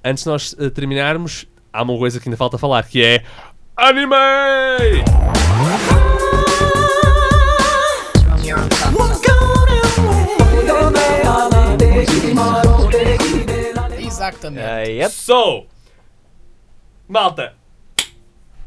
[0.04, 3.24] antes de nós uh, terminarmos, há uma coisa que ainda falta falar, que é
[3.76, 4.16] anime!
[14.30, 14.90] Exatamente.
[14.90, 15.12] Uh, yep.
[15.12, 15.66] So,
[17.08, 17.54] malta,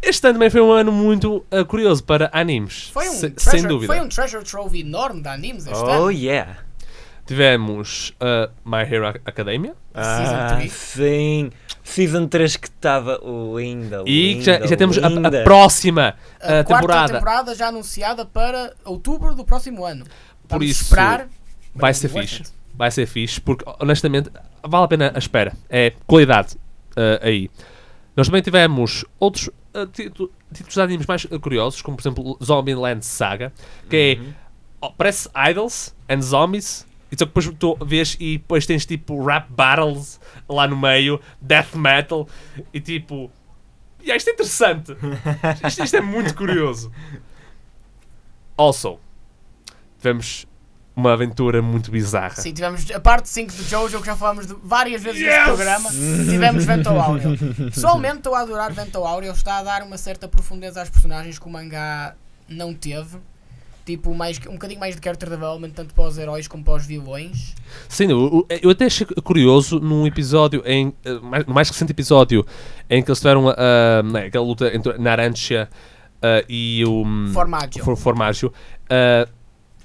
[0.01, 2.89] este ano também foi um ano muito uh, curioso para animes.
[2.91, 3.93] Foi um, Se- treasure, sem dúvida.
[3.93, 6.11] foi um treasure trove enorme de animes este Oh, ano.
[6.13, 6.59] yeah.
[7.27, 9.75] Tivemos uh, My Hero Academia.
[9.95, 10.71] Season Ah, three.
[10.71, 11.51] sim.
[11.85, 13.19] Season 3 que estava
[13.57, 15.45] linda, E que já, linda, já temos a, a linda.
[15.45, 17.13] próxima A uh, temporada.
[17.15, 20.05] temporada já anunciada para outubro do próximo ano.
[20.05, 21.29] Por Vamos isso, esperar.
[21.75, 22.43] vai ser fixe.
[22.43, 22.53] it.
[22.79, 24.31] Vai ser fixe, porque honestamente
[24.63, 25.53] vale a pena a espera.
[25.69, 26.55] É qualidade
[26.97, 27.51] uh, aí.
[28.17, 33.05] Nós também tivemos outros uh, título- títulos de animes mais curiosos, como por exemplo Zombieland
[33.05, 33.53] Saga,
[33.91, 34.29] que Uhum.
[34.29, 34.33] é,
[34.81, 39.25] oh, parece Idols and Zombies, e só que depois tu vês e depois tens tipo
[39.25, 42.29] rap battles lá no meio, death metal,
[42.73, 43.31] e tipo.
[44.01, 44.97] Yeah, isto é interessante.
[45.67, 46.93] isto, isto é muito curioso.
[48.57, 48.99] Also,
[49.99, 50.47] tivemos
[50.99, 52.35] uma aventura muito bizarra.
[52.37, 55.31] Sim, tivemos a parte 5 do Jojo que já falámos de várias vezes Yes!
[55.31, 55.91] neste programa.
[55.91, 57.39] Tivemos Vento Áureo.
[57.73, 59.31] Pessoalmente estou a adorar Vento Áureo.
[59.33, 62.15] Está a dar uma certa profundeza às personagens que o mangá
[62.49, 63.17] não teve.
[63.87, 66.85] Tipo, mais, um bocadinho mais de character development, tanto para os heróis como para os
[66.85, 67.55] vilões.
[67.89, 72.45] Sim, eu, eu até achei curioso num episódio, em, eh, mais- no mais recente episódio,
[72.91, 73.45] em que eles tiveram
[74.13, 75.71] né, aquela luta entre Narantia
[76.21, 77.83] ah, e o hum, Formaggio.
[77.83, 78.53] For- Formaggio.
[78.91, 79.27] ah,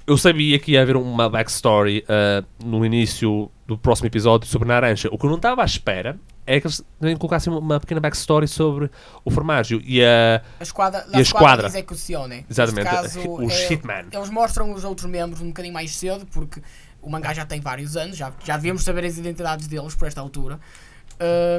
[0.06, 5.08] eu sabia que ia haver uma backstory ah, no início do próximo episódio sobre Naranja.
[5.10, 8.46] O que eu não estava à espera é que eles também colocassem uma pequena backstory
[8.46, 8.90] sobre
[9.24, 10.42] o Formaggio e a.
[10.60, 11.68] A esquadra, E a esquadra.
[11.68, 12.44] de execuzione.
[12.50, 14.06] Exatamente, caso, os é- Hitman.
[14.12, 16.60] Eles mostram os outros membros um bocadinho mais cedo, porque
[17.00, 20.20] o mangá já tem vários anos, já, já devíamos saber as identidades deles por esta
[20.20, 20.60] altura.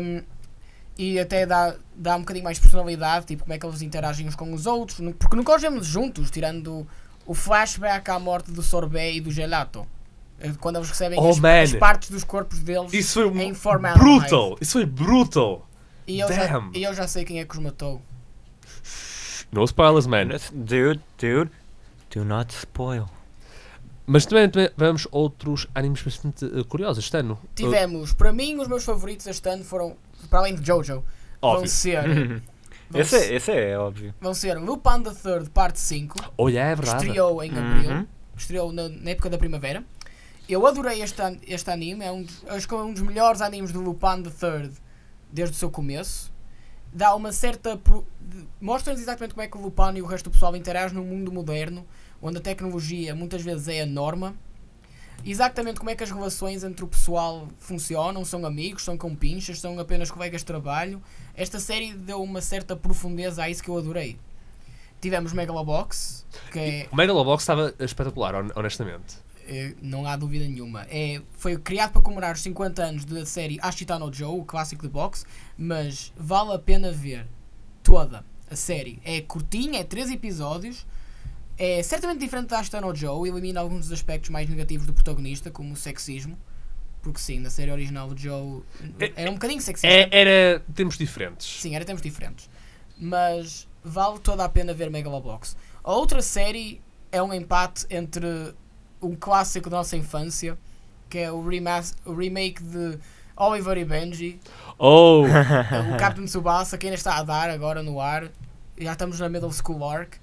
[0.02, 0.22] Hum,
[0.98, 4.36] e até dá, dá um bocadinho mais personalidade, tipo como é que eles interagem uns
[4.36, 6.88] com os outros, porque nunca os vemos juntos, tirando
[7.26, 9.86] o flashback à morte do Sorbet e do Gelato.
[10.40, 14.20] Eh, Quando eles recebem Oh, as, as partes dos corpos deles Isso foi em formaldehyde.
[14.20, 14.58] brutal!
[14.62, 15.68] Isso foi brutal!
[16.08, 16.72] E eu, já, Damn.
[16.74, 18.02] e eu já sei quem é que os matou.
[19.52, 20.28] No spoilers, man.
[20.54, 21.52] Dude, dude,
[22.14, 23.08] do not spoil.
[24.06, 27.40] Mas também tivemos outros animes bastante eh, curiosos este ano.
[27.56, 29.96] Tivemos, para mim, os meus favoritos este ano foram,
[30.30, 31.04] para além de Jojo,
[31.42, 31.70] vão Óbvio.
[31.70, 32.04] ser,
[32.94, 34.14] Esse, se- é- esse é óbvio.
[34.22, 37.06] vão ser Lupin the Third, parte 5, Olha, é verdade.
[37.06, 38.08] estreou em abril, Uhum.
[38.38, 39.84] estreou na, na época da primavera.
[40.48, 43.42] Eu adorei este, an- este anime, é um, dos- acho que é um dos melhores
[43.42, 44.72] animes do Lupin the Third
[45.32, 46.32] desde o seu começo.
[46.94, 47.80] Dá uma certa.
[48.62, 51.32] Mostra-nos exatamente como é que o Lupin e o resto do pessoal interagem num mundo
[51.32, 51.86] moderno,
[52.22, 54.36] onde a tecnologia muitas vezes é a norma.
[55.24, 59.80] Exatamente como é que as relações entre o pessoal funcionam, são amigos, são compinchas, são
[59.80, 61.02] apenas colegas de trabalho.
[61.36, 64.18] Esta série deu uma certa profundeza a isso que eu adorei.
[65.02, 66.88] Tivemos Megalobox, que é.
[66.92, 69.18] O Megalobox estava espetacular, hon- honestamente.
[69.48, 70.88] Eh, não há dúvida nenhuma.
[70.90, 74.82] É, foi criado para comemorar os 50 anos da série Ashita no Joe, o clássico
[74.84, 75.26] de boxe,
[75.58, 77.28] mas vale a pena ver
[77.84, 79.00] toda a série.
[79.04, 80.86] É curtinha, é 3 episódios,
[81.58, 85.50] é certamente diferente da Ashita no Joe, elimina alguns dos aspectos mais negativos do protagonista,
[85.52, 86.38] como o sexismo,
[87.02, 88.62] porque sim, na série original o Joe
[89.16, 89.88] era um bocadinho sexista.
[89.88, 91.48] É, era tempos diferentes.
[91.62, 92.50] Sim, era tempos diferentes.
[92.98, 95.56] Mas vale toda a pena ver Megalobox.
[95.84, 96.82] A outra série
[97.12, 98.54] é um empate entre
[99.02, 100.58] um clássico da nossa infância,
[101.10, 102.98] que é o, remas- o remake de
[103.38, 104.40] Oliver e Benji,
[104.80, 105.24] Oh!
[105.94, 108.30] o Captain Tsubasa, que ainda está a dar agora no ar.
[108.78, 110.18] Já estamos na middle school arc.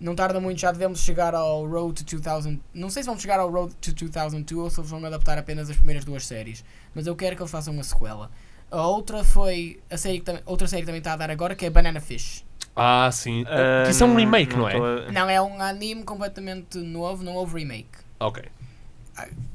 [0.00, 2.60] Não tarda muito, já devemos chegar ao Road to 2000.
[2.72, 5.68] Não sei se vamos chegar ao Road to 2002 ou se eles vão adaptar apenas
[5.68, 6.64] as primeiras duas séries.
[6.94, 8.30] Mas eu quero que eles façam uma sequela.
[8.70, 11.56] A outra foi a série que tam- outra série que também está a dar agora,
[11.56, 12.44] que é Banana Fish.
[12.76, 13.44] Ah, sim.
[13.48, 14.72] Ah, Isso é um remake, não, é?
[14.76, 17.88] tô a- Não, é um anime completamente novo, não houve remake.
[18.20, 18.44] Ok.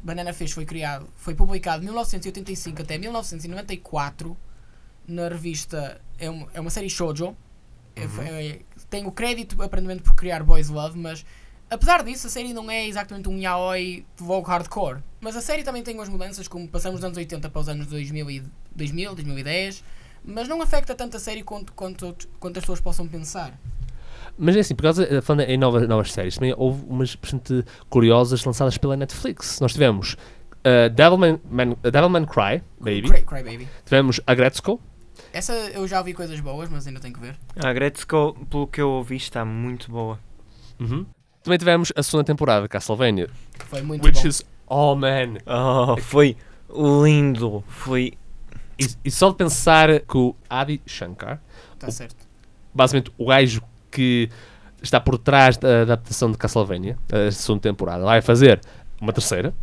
[0.04, 4.36] Banana Fish foi criado, foi publicado de 1985 até 1994
[5.08, 6.02] na revista.
[6.20, 7.34] É, um- é uma série shoujo.
[7.96, 8.60] É- é-
[8.94, 11.26] tem o crédito aparentemente por criar Boys Love, mas
[11.68, 15.00] apesar disso, a série não é exatamente um yaoi Vogue hardcore.
[15.20, 17.88] Mas a série também tem umas mudanças, como passamos dos anos 80 para os anos
[17.88, 18.44] 2000, e
[18.76, 19.84] 2000 2010.
[20.24, 23.60] Mas não afeta tanto a série quanto, quanto, quanto as pessoas possam pensar.
[24.38, 27.66] Mas é assim, por causa, eh, falando em novas, novas séries, também houve umas bastante
[27.90, 29.60] curiosas lançadas pela Netflix.
[29.60, 33.10] Nós tivemos uh, Devilman, Man, uh, Devilman Cry, Baby.
[33.10, 33.68] Cry, Cry Baby.
[33.86, 34.80] Tivemos Agretzko.
[35.32, 37.36] Essa eu já ouvi coisas boas, mas ainda tenho que ver.
[37.56, 40.20] A Gretzko, pelo que eu ouvi, está muito boa.
[40.80, 41.06] Uhum.
[41.44, 43.30] Também tivemos a segunda temporada de Castlevania.
[43.66, 44.28] Foi muito Which bom.
[44.30, 44.46] is.
[44.68, 45.38] Oh man!
[45.46, 46.38] Oh, foi
[46.70, 47.64] lindo.
[47.68, 48.14] Foi.
[48.80, 51.40] E, e só de pensar que o Adi Shankar,
[51.74, 52.16] Está certo.
[52.74, 53.62] basicamente o gajo
[53.92, 54.30] que
[54.82, 58.60] está por trás da adaptação de Castlevania, a segunda temporada, vai fazer
[59.00, 59.54] uma terceira.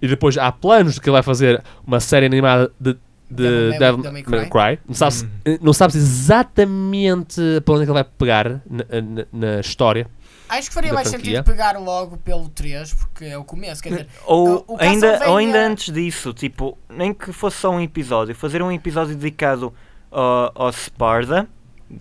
[0.00, 2.96] E depois há planos de que ele vai fazer uma série animada de.
[3.30, 4.76] De Devil May- Devil Devil May May Cry.
[4.76, 4.80] Cry.
[4.86, 5.26] Não sabes,
[5.60, 10.06] não sabes exatamente para onde é que ele vai pegar na, na- na história.
[10.48, 11.38] Acho que faria mais franquia.
[11.38, 13.82] sentido pegar logo pelo 3, porque é o começo.
[13.82, 17.80] Quer dizer, Ou, o ainda, ou ainda antes disso, tipo, nem que fosse só um
[17.80, 19.72] episódio, fazer um episódio dedicado
[20.10, 21.48] ao, ao Sparda,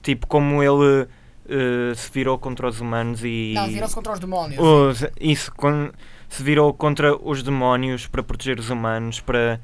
[0.04, 1.08] tipo, como ele
[1.48, 3.54] eh, se virou contra os humanos e.
[3.56, 4.60] não, virou-se contra os demónios.
[4.62, 5.94] Os- isso, quando
[6.30, 9.60] se virou contra os demónios para proteger os humanos para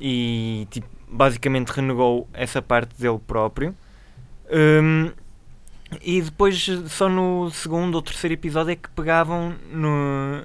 [0.00, 3.74] e tipo, basicamente renegou essa parte dele próprio.
[4.50, 5.10] Hum,
[6.02, 10.44] e depois só no segundo ou terceiro episódio é que pegavam no,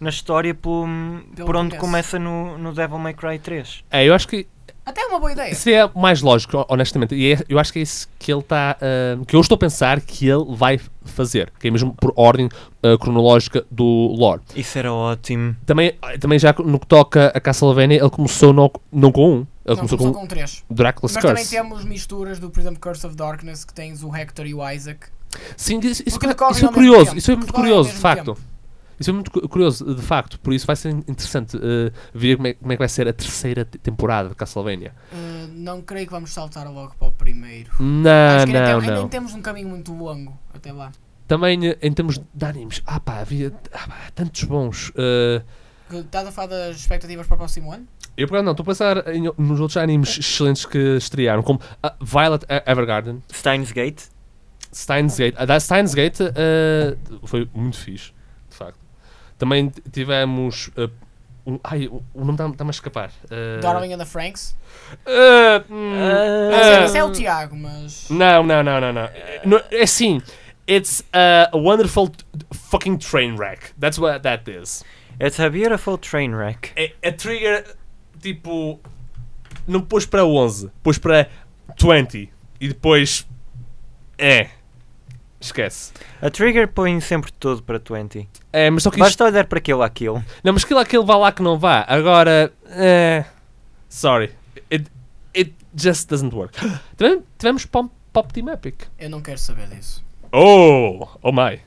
[0.00, 0.88] na história por,
[1.36, 3.84] por onde começa no, no Devil May Cry 3.
[3.90, 4.46] É, eu acho que
[4.90, 5.54] Até é uma boa ideia.
[5.54, 7.14] seria o mais lógico, honestamente.
[7.14, 8.76] E é- eu acho que é isso que ele está.
[8.80, 11.52] ah, que eu estou a pensar que ele vai fazer.
[11.58, 12.48] Que é mesmo por ordem
[12.82, 13.84] ah, cronológica do
[14.18, 14.42] lore.
[14.54, 15.56] Isso era ótimo.
[15.64, 19.36] Também, também já no que toca a Castlevania, ele começou não, não com um.
[19.64, 20.64] Ele Não, começou começou com com 3.
[20.70, 21.50] Dracula's Mas também Curse.
[21.56, 25.06] temos misturas do, por exemplo, Curse of Darkness, que tens o Hector e o Isaac.
[25.56, 27.04] Sim, isso, isso, decorrem isso é curioso.
[27.04, 27.18] tempo.
[27.18, 28.34] Isso é muito curioso, de facto.
[28.34, 28.49] tempo.
[29.00, 30.38] Isso é muito cu- curioso, de facto.
[30.38, 33.12] Por isso vai ser interessante ah, ver como é, como é que vai ser a
[33.14, 34.92] terceira te- temporada de Castlevania.
[35.10, 37.70] Uh, não creio que vamos saltar logo para o primeiro.
[37.80, 39.08] Não, Acho que ainda, não, ainda não.
[39.08, 40.92] temos um caminho muito longo até lá.
[41.26, 44.90] Também eh, em termos de animes, ah pá, havia ah, pá, tantos bons.
[45.88, 47.86] Que Estás a falar das expectativas para o próximo ano?
[48.16, 51.94] eu, por não, estou a pensar em, nos outros animes excelentes que estrearam, como ah,
[52.02, 54.02] Violet Evergarden, Steins Gate.
[54.74, 55.34] Steins Gate.
[55.38, 58.12] A da Steins Gate eh, foi muito fixe.
[59.40, 60.70] Também tivemos.
[60.76, 60.88] eh,
[61.46, 63.10] um, ai, o o nome está-me a escapar.
[63.30, 64.54] eh, Darling and the Franks?
[65.68, 68.08] Mas eh, esse é o Tiago, mas.
[68.10, 69.08] Não, não, não, não, não.
[69.44, 70.20] No- É assim.
[70.68, 73.72] It's a wonderful t- fucking train wreck.
[73.80, 74.84] That's what that is.
[75.20, 76.70] It's a beautiful train wreck.
[76.76, 77.76] É, a trigger,
[78.20, 78.78] tipo,
[79.66, 81.28] não pôs para 11, pôs para
[81.76, 82.30] 20
[82.60, 83.26] e depois.
[84.16, 84.50] É.
[85.40, 85.92] Esquece.
[86.20, 88.28] A Trigger põe sempre tudo para 20.
[88.52, 90.24] É, mas só que isto, Basta olhar para aquilo ou aquilo.
[90.44, 91.84] Não, mas aquilo, aquilo vá lá que não vá.
[91.88, 92.52] Agora.
[92.66, 93.24] É.
[93.88, 94.34] Sorry.
[94.70, 94.90] It,
[95.34, 96.58] it just doesn't work.
[96.96, 98.82] Tivemos, tivemos Pop, Pop Team Epic.
[98.98, 100.04] Eu não quero saber disso.
[100.30, 101.08] Oh!
[101.22, 101.60] Oh my.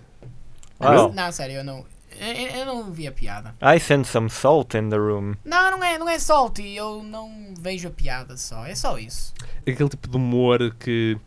[0.80, 1.12] Wow.
[1.12, 1.86] Não, sério, eu não.
[2.20, 3.56] Eu, eu não vi a piada.
[3.62, 5.34] I sent some salt in the room.
[5.44, 8.66] Não, não é, não é salty, eu não vejo a piada só.
[8.66, 9.34] É só isso.
[9.68, 11.18] Aquele tipo de humor que.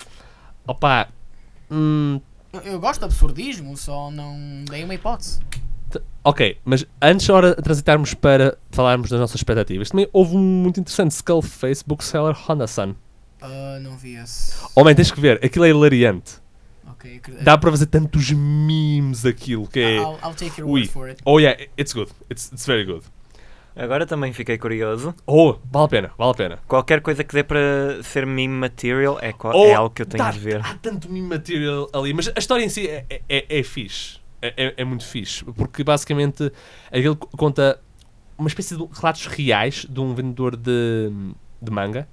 [0.66, 1.08] Opa.
[1.70, 2.20] Hum,
[2.64, 5.40] Eu, gosto de absurdismo, só não dei uma hipótese.
[6.24, 10.80] Ok, mas antes, hora de transitarmos para falarmos das nossas expectativas, também houve um muito
[10.80, 12.96] interessante Skullface Bookseller Honda-san.
[13.40, 14.54] Ah, não vi esse.
[14.74, 16.34] Homem, tens que ver, aquilo é hilariante.
[16.88, 17.44] Ok, acredito.
[17.44, 19.96] Dá para fazer tantos memes aquilo que é.
[19.96, 20.80] I'll, I'll take your Ui.
[20.80, 21.22] word for it.
[21.24, 22.10] Oh yeah, it's good.
[22.30, 23.04] It's, it's very good.
[23.76, 25.14] Agora também fiquei curioso.
[25.26, 26.58] Oh, vale a pena, vale a pena.
[26.66, 30.24] Qualquer coisa que dê para ser meme material é, Oh, é algo que eu tenho
[30.24, 30.60] dá- de ver.
[30.64, 34.18] Há tanto meme material ali, mas a história em si é, é, é, é fixe.
[34.40, 35.44] É, é- é muito fixe.
[35.44, 36.50] Porque basicamente
[36.90, 37.78] aquilo co- conta
[38.38, 41.10] uma espécie de relatos reais de um vendedor de,
[41.60, 42.08] de manga.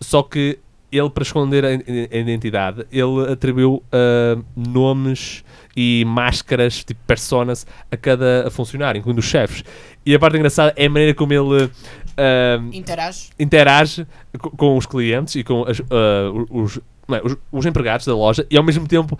[0.00, 0.58] Só que
[0.92, 5.44] ele, para esconder a, identidade, ele atribuiu ah, nomes
[5.76, 9.62] e máscaras, tipo personas, a cada funcionário, incluindo os chefes.
[10.04, 11.70] E a parte engraçada é a maneira como ele
[12.16, 13.30] ah, Interage.
[13.38, 14.06] interage
[14.38, 16.78] co- com os clientes e com as, ah, os,
[17.12, 19.18] é, os, os empregados da loja e ao mesmo tempo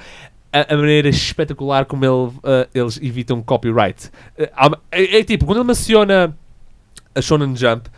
[0.52, 4.10] a, a maneira espetacular como ele, eles evitam copyright.
[4.36, 6.36] É, é tipo, quando ele menciona
[7.14, 7.88] a Shonen Jump,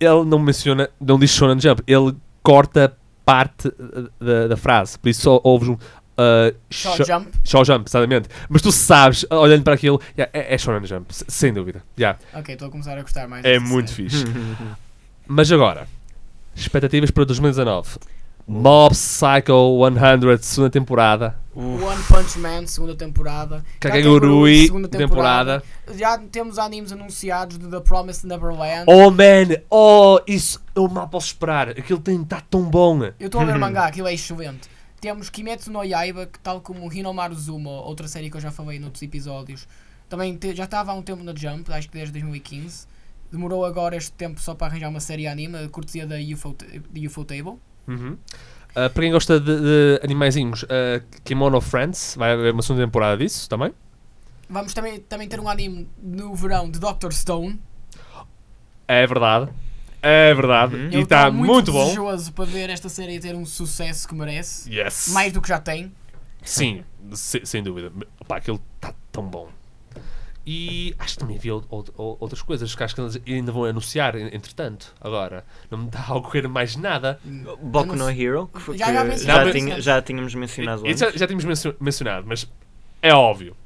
[0.00, 2.12] ele não menciona, não diz Shonen Jump, ele
[2.46, 4.98] corta parte ah, da, da frase.
[4.98, 5.76] Por isso só ouves um.
[6.16, 7.28] ah, Shot sho- jump.
[7.44, 8.28] Show Jump, exatamente.
[8.48, 11.82] Mas tu sabes, olhando para aquilo, yeah, é, é Shonen Jump, sem dúvida.
[11.98, 13.44] Yeah, Ok, estou a começar a gostar mais.
[13.44, 14.10] é muito série.
[14.10, 14.24] fixe.
[15.26, 15.88] Mas agora,
[16.54, 17.98] expectativas para 2019.
[18.48, 21.36] Mob Psycho 100, segunda temporada.
[21.58, 23.64] One Punch Man, segunda temporada.
[23.80, 25.62] Kakegurui, segunda temporada.
[25.94, 28.84] Já temos animes anunciados de The Promised Neverland.
[28.86, 31.70] Oh man, oh, isso eu mal posso esperar.
[31.70, 33.02] Aquilo tem está tão bom.
[33.18, 34.68] Eu estou a ver mangá, aquilo é excelente.
[35.00, 38.78] Temos Kimetsu no Yaiba, que tal como Hinomaru Zuma, outra série que eu já falei
[38.78, 39.66] noutros episódios,
[40.08, 42.86] também te- já estava há um tempo na Jump, acho que desde 2015.
[43.30, 46.56] Demorou agora este tempo só para arranjar uma série anime, cortesia da UFO,
[47.06, 47.54] UFO Table.
[47.88, 48.16] Uhum.
[48.78, 53.16] Ah, para quem gosta de, de animaizinhos, ah, Kimono Friends, vai haver uma segunda temporada
[53.16, 53.72] disso também.
[54.50, 57.10] Vamos também, também ter um anime no verão de Dr.
[57.10, 57.58] Stone.
[58.86, 59.50] É verdade.
[60.02, 60.76] É verdade.
[60.76, 60.90] Uhum.
[60.92, 61.84] E está estou muito, bom.
[61.84, 64.72] desejoso para ver esta série ter um sucesso que merece.
[64.72, 65.08] Yes.
[65.08, 65.90] Mais do que já tem.
[66.42, 67.90] Sim, se- sem dúvida.
[68.20, 69.48] Opa, aquilo está tão bom.
[70.48, 74.14] E acho que também havia ou- ou- outras coisas que acho que ainda vão anunciar,
[74.14, 74.94] en- entretanto.
[75.00, 77.18] Agora, não me está a ocorrer mais nada.
[77.60, 78.10] Boku Eu não no.
[78.12, 81.00] Hero, que, foi- Já- já já, tinha- já tínhamos mencionado antes.
[81.00, 82.48] já, já tínhamos mencio- mencionado, mas
[83.02, 83.56] é óbvio.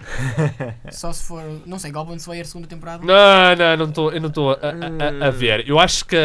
[0.90, 3.04] Só se for, não sei, Goblin Slayer segunda temporada.
[3.04, 5.68] Não, não, não tô, eu não estou a, a- a- a ver.
[5.68, 6.16] Eu acho que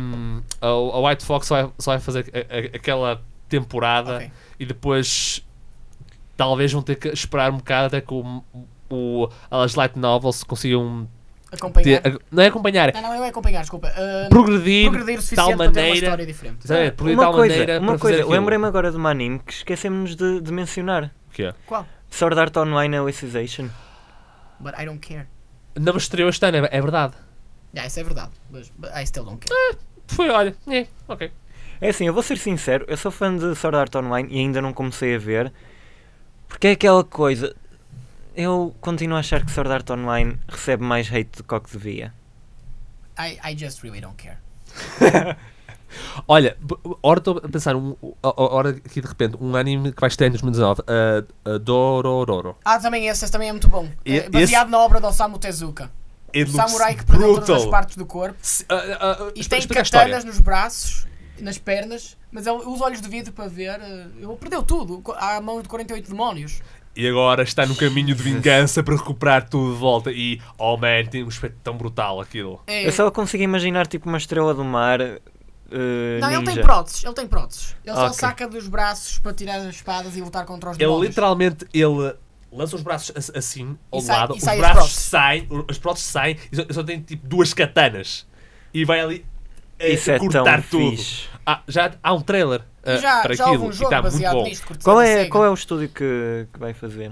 [0.00, 4.32] hum, a, a White Fox só vai, só vai fazer a- a- aquela temporada Ok.
[4.58, 5.44] e depois
[6.36, 8.42] talvez vão ter que esperar um bocado até que o,
[8.90, 11.08] o, as light novels consigam
[11.52, 12.00] Acompanhar.
[12.02, 13.88] ter, não é acompanhar, Não, não, não é acompanhar, desculpa.
[13.88, 15.96] Ah, progredir, progredir o de tal suficiente para ter uma maneira.
[16.06, 16.66] história diferente.
[16.66, 20.14] Progredir de Uma tal coisa, maneira uma coisa lembrei-me agora de um anime que esquecemos
[20.14, 21.12] de, de mencionar.
[21.28, 21.52] O quê?
[21.66, 21.86] Qual?
[22.08, 23.68] Sword Art Online Alicization.
[24.60, 25.26] But I don't care.
[25.74, 27.14] Não mas estreou este ano, é, é verdade.
[27.74, 28.30] Yeah, isso é verdade.
[28.50, 29.78] But I still don't care.
[30.06, 31.30] Foi, olha, é, ok.
[31.80, 34.60] É assim, eu vou ser sincero, eu sou fã de Sword Art Online e ainda
[34.60, 35.52] não comecei a ver.
[36.48, 37.54] Porque é aquela coisa.
[38.42, 41.70] Eu continuo a achar que Sword Art Online recebe mais hate do que o que
[41.72, 42.12] devia.
[43.18, 44.38] I, I just really don't care.
[46.28, 46.56] Olha,
[47.02, 50.32] ora estou a pensar, um, ora aqui de repente, um anime que vai estrear em
[50.32, 52.56] 2019, uh, uh, Dorororo.
[52.64, 53.88] Ah, também esse, esse também é muito bom.
[54.06, 55.90] E- É baseado na obra do Osamu Tezuka.
[56.34, 57.70] It samurai que perdeu todas as brutal.
[57.72, 58.36] partes do corpo.
[58.40, 61.08] Se- uh, uh, uh, E tem katanas nos braços,
[61.40, 63.80] nas pernas, mas ele usa olhos de vidro para ver.
[63.80, 65.02] eh, Ele perdeu tudo.
[65.16, 66.62] Há mãos de 48 demónios.
[66.96, 70.10] E agora está no caminho de vingança para recuperar tudo de volta.
[70.12, 72.60] E, oh man, tem um aspecto tão brutal aquilo.
[72.66, 75.00] É- Eu só consigo imaginar tipo uma estrela do mar.
[75.00, 75.20] uh,
[76.20, 76.52] Não, ele ninja.
[76.54, 77.04] tem próteses.
[77.04, 77.76] Ele tem próteses.
[77.84, 78.14] Ele só Ok.
[78.14, 81.08] saca dos braços para tirar as espadas e lutar contra os Ele demónios.
[81.08, 82.14] literalmente, ele
[82.52, 86.08] lança os braços ass- assim, ao E sai- lado, e os braços saem, as próteses
[86.08, 88.26] saem, e só, só tem tipo duas katanas.
[88.74, 89.24] E vai ali
[89.80, 90.90] a, Isso é cortar tão tudo.
[90.96, 91.28] fixe.
[91.52, 94.02] Ah, já há um trailer uh, já, para já houve aquilo um e jogo está
[94.02, 94.44] muito baseado bom.
[94.44, 94.78] nisto.
[94.82, 97.10] Qual é, qual é o estúdio que, que vai fazer?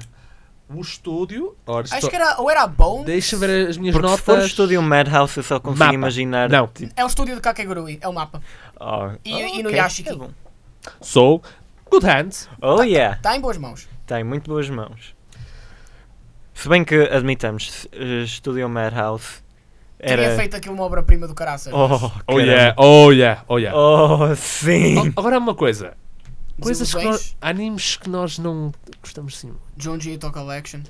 [0.71, 1.57] O estúdio.
[1.67, 3.05] Ora, Acho estou- que era, ou era a Bone.
[3.07, 4.21] Deixa ver as minhas Porque notas.
[4.21, 5.95] se for o estúdio Madhouse eu só consigo Mapa.
[5.95, 6.49] imaginar.
[6.51, 6.67] Não.
[6.69, 7.99] tipo, É o estúdio de Kakegurui.
[8.03, 8.43] É o mapa.
[8.79, 10.11] oh, E- oh, e no ok, Yashiki.
[10.11, 10.31] é bom.
[11.01, 11.41] So,
[11.91, 12.49] good hands.
[12.61, 13.89] Oh yeah, Está em boas mãos.
[14.07, 15.15] tem muito boas mãos.
[16.55, 19.43] Se bem que admitamos, uh, Estúdio Madhouse
[19.99, 20.37] Teria era.
[20.37, 21.73] feito aquilo uma obra-prima do caraças.
[21.73, 23.77] Oh, Oh yeah, oh yeah, oh yeah.
[23.79, 24.97] Oh, sim!
[25.17, 25.95] Oh, agora uma coisa.
[26.61, 29.53] Coisas que nós, animes que nós não gostamos assim.
[29.77, 30.81] Junji Ito Collection.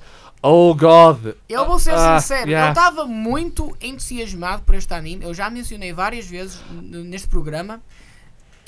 [0.41, 1.35] Oh god.
[1.47, 2.69] Eu vou ser Ah, sincero, yeah.
[2.69, 5.25] eu estava muito entusiasmado por este anime.
[5.25, 7.81] Eu já mencionei várias vezes neste programa.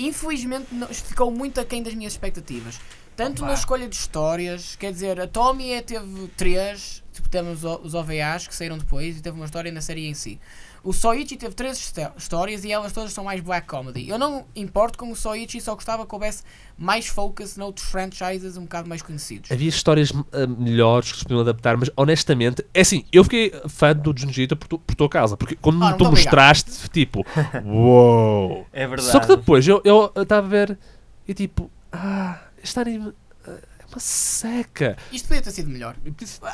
[0.07, 2.79] Infelizmente, não- ficou muito aquém das minhas expectativas.
[3.15, 8.47] Tanto na escolha de histórias, quer dizer, a Tomie teve três, tipo, temos os OVAs
[8.47, 10.39] que saíram depois e teve uma história na série em si.
[10.83, 14.09] O Soichi teve três histó- histórias e elas todas são mais black comedy.
[14.09, 16.41] Eu não importo com o Soichi, só gostava que houvesse
[16.75, 19.51] mais focus noutros franchises um bocado mais conhecidos.
[19.51, 23.95] Havia histórias ah, melhores que se podiam adaptar, mas honestamente, é assim, eu fiquei fã
[23.95, 26.25] do Junji Ito por, tu- por tua causa, porque quando Ah, não tu tô obrigado.
[26.25, 27.23] mostraste, tipo,
[27.63, 28.65] uou.
[28.73, 29.11] É verdade.
[29.11, 29.81] Só que depois eu
[30.15, 30.79] estava a ver
[31.27, 33.13] e tipo, ah, este anime
[33.47, 34.97] ah, é uma seca.
[35.11, 35.95] Isto podia ter sido melhor.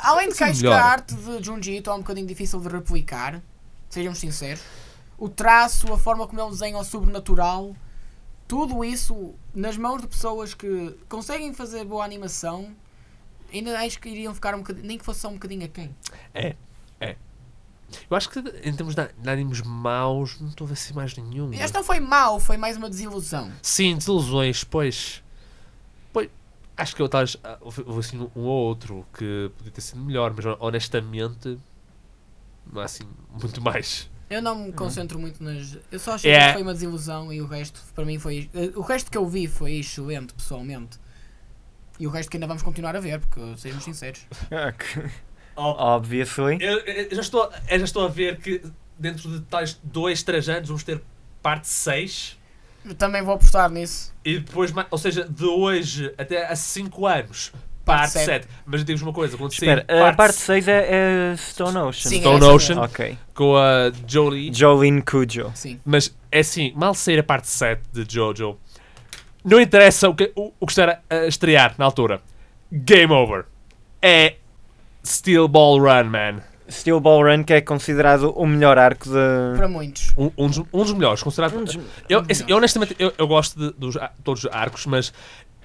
[0.02, 2.68] Além de que acho que a arte de Junji Ito é um bocadinho difícil de
[2.68, 3.42] replicar,
[3.88, 4.62] sejamos sinceros.
[5.16, 7.74] O traço, a forma como ele desenha o sobrenatural,
[8.46, 12.74] tudo isso nas mãos de pessoas que conseguem fazer boa animação,
[13.52, 15.94] ainda acho que iriam ficar um bocadinho, nem que fosse só um bocadinho aquém.
[18.10, 21.16] Eu acho que em termos de, de animes maus, não estou a ver assim mais
[21.16, 21.52] nenhum.
[21.52, 23.50] Este não foi mau, foi mais uma desilusão.
[23.62, 25.22] Sim, desilusões, pois.
[26.12, 26.28] Pois,
[26.76, 30.44] acho que eu talvez houve assim um ou outro que podia ter sido melhor, mas
[30.60, 31.58] honestamente
[32.76, 33.04] assim
[33.40, 34.10] muito mais.
[34.30, 35.78] Eu não me concentro muito nas.
[35.90, 36.48] Eu só achei É.
[36.48, 38.50] que foi uma desilusão e o resto, para mim, foi.
[38.54, 40.98] eh, O resto que eu vi foi excelente, pessoalmente.
[41.98, 44.26] E o resto que ainda vamos continuar a ver, porque sejamos sinceros.
[45.56, 46.58] Obviously.
[46.60, 48.62] Eu, eu já, estou, eu já estou a ver que
[48.98, 51.02] dentro de tais 2, 3 anos vamos ter
[51.42, 52.38] parte 6
[52.84, 54.14] Eu também vou apostar nisso.
[54.24, 57.52] e depois, ou seja, de hoje até a 5 anos,
[57.96, 58.24] parte sete.
[58.24, 58.48] 7.
[58.66, 60.86] Mas digo uma coisa, quando Espera, sair a parte 6 é,
[61.32, 62.10] é Stone Ocean.
[62.10, 62.90] Sim, Stone é Ocean
[63.34, 65.50] com a Jolie, Jolene Cujo.
[65.54, 65.80] Sim.
[65.84, 68.56] mas é assim, mal sair a parte 7 de Jojo,
[69.44, 72.20] não interessa o que, o, o que estar a estrear na altura.
[72.70, 73.46] Game over.
[74.02, 74.34] É
[75.04, 76.42] Steel Ball Run, man.
[76.70, 79.56] Steel Ball Run, que é considerado o melhor arco de.
[79.56, 80.12] Para muitos.
[80.16, 81.56] Um, um dos, um dos melhores, considerado.
[81.56, 81.78] Um dos-
[82.08, 85.12] Eu, assim, eu, honestamente, eu, eu gosto de, dos todos os arcos, mas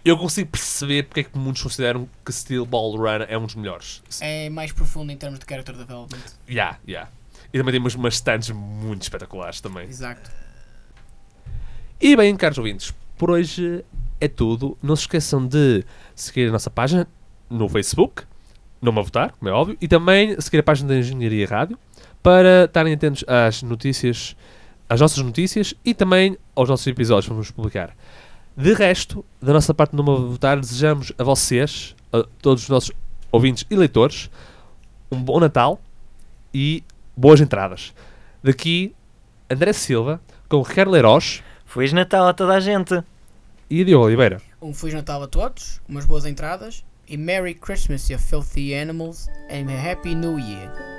[0.05, 3.55] eu consigo perceber porque é que muitos consideram que Steel Ball Run é um dos
[3.55, 4.03] melhores.
[4.19, 6.19] É mais profundo em termos de character development.
[6.49, 7.09] Yeah, yeah.
[7.53, 9.87] E também temos umas stands muito espetaculares também.
[9.87, 10.29] Exato.
[12.01, 13.85] E bem, caros ouvintes, por hoje
[14.19, 14.77] é tudo.
[14.81, 15.85] Não se esqueçam de
[16.15, 17.07] seguir a nossa página
[17.49, 18.23] no Facebook,
[18.81, 21.79] não me votar, como é óbvio, e também seguir a página da Engenharia Rádio
[22.21, 24.35] para estarem atentos às notícias,
[24.89, 27.95] às nossas notícias e também aos nossos episódios que vamos publicar.
[28.55, 32.63] De resto, da nossa parte do Não Me a Votar, desejamos a vocês, a todos
[32.63, 32.91] os nossos
[33.31, 34.29] ouvintes e leitores,
[35.11, 35.81] um bom Natal
[36.53, 36.83] e
[37.17, 37.93] boas entradas.
[38.43, 38.93] Daqui,
[39.49, 43.03] André Silva, com Ricardo Leiroz Feliz Natal a toda a gente.
[43.67, 44.39] e Diogo Oliveira.
[44.61, 49.71] Um Feliz Natal a todos, umas boas entradas e Merry Christmas, you filthy animals, and
[49.71, 50.92] a Happy New Year.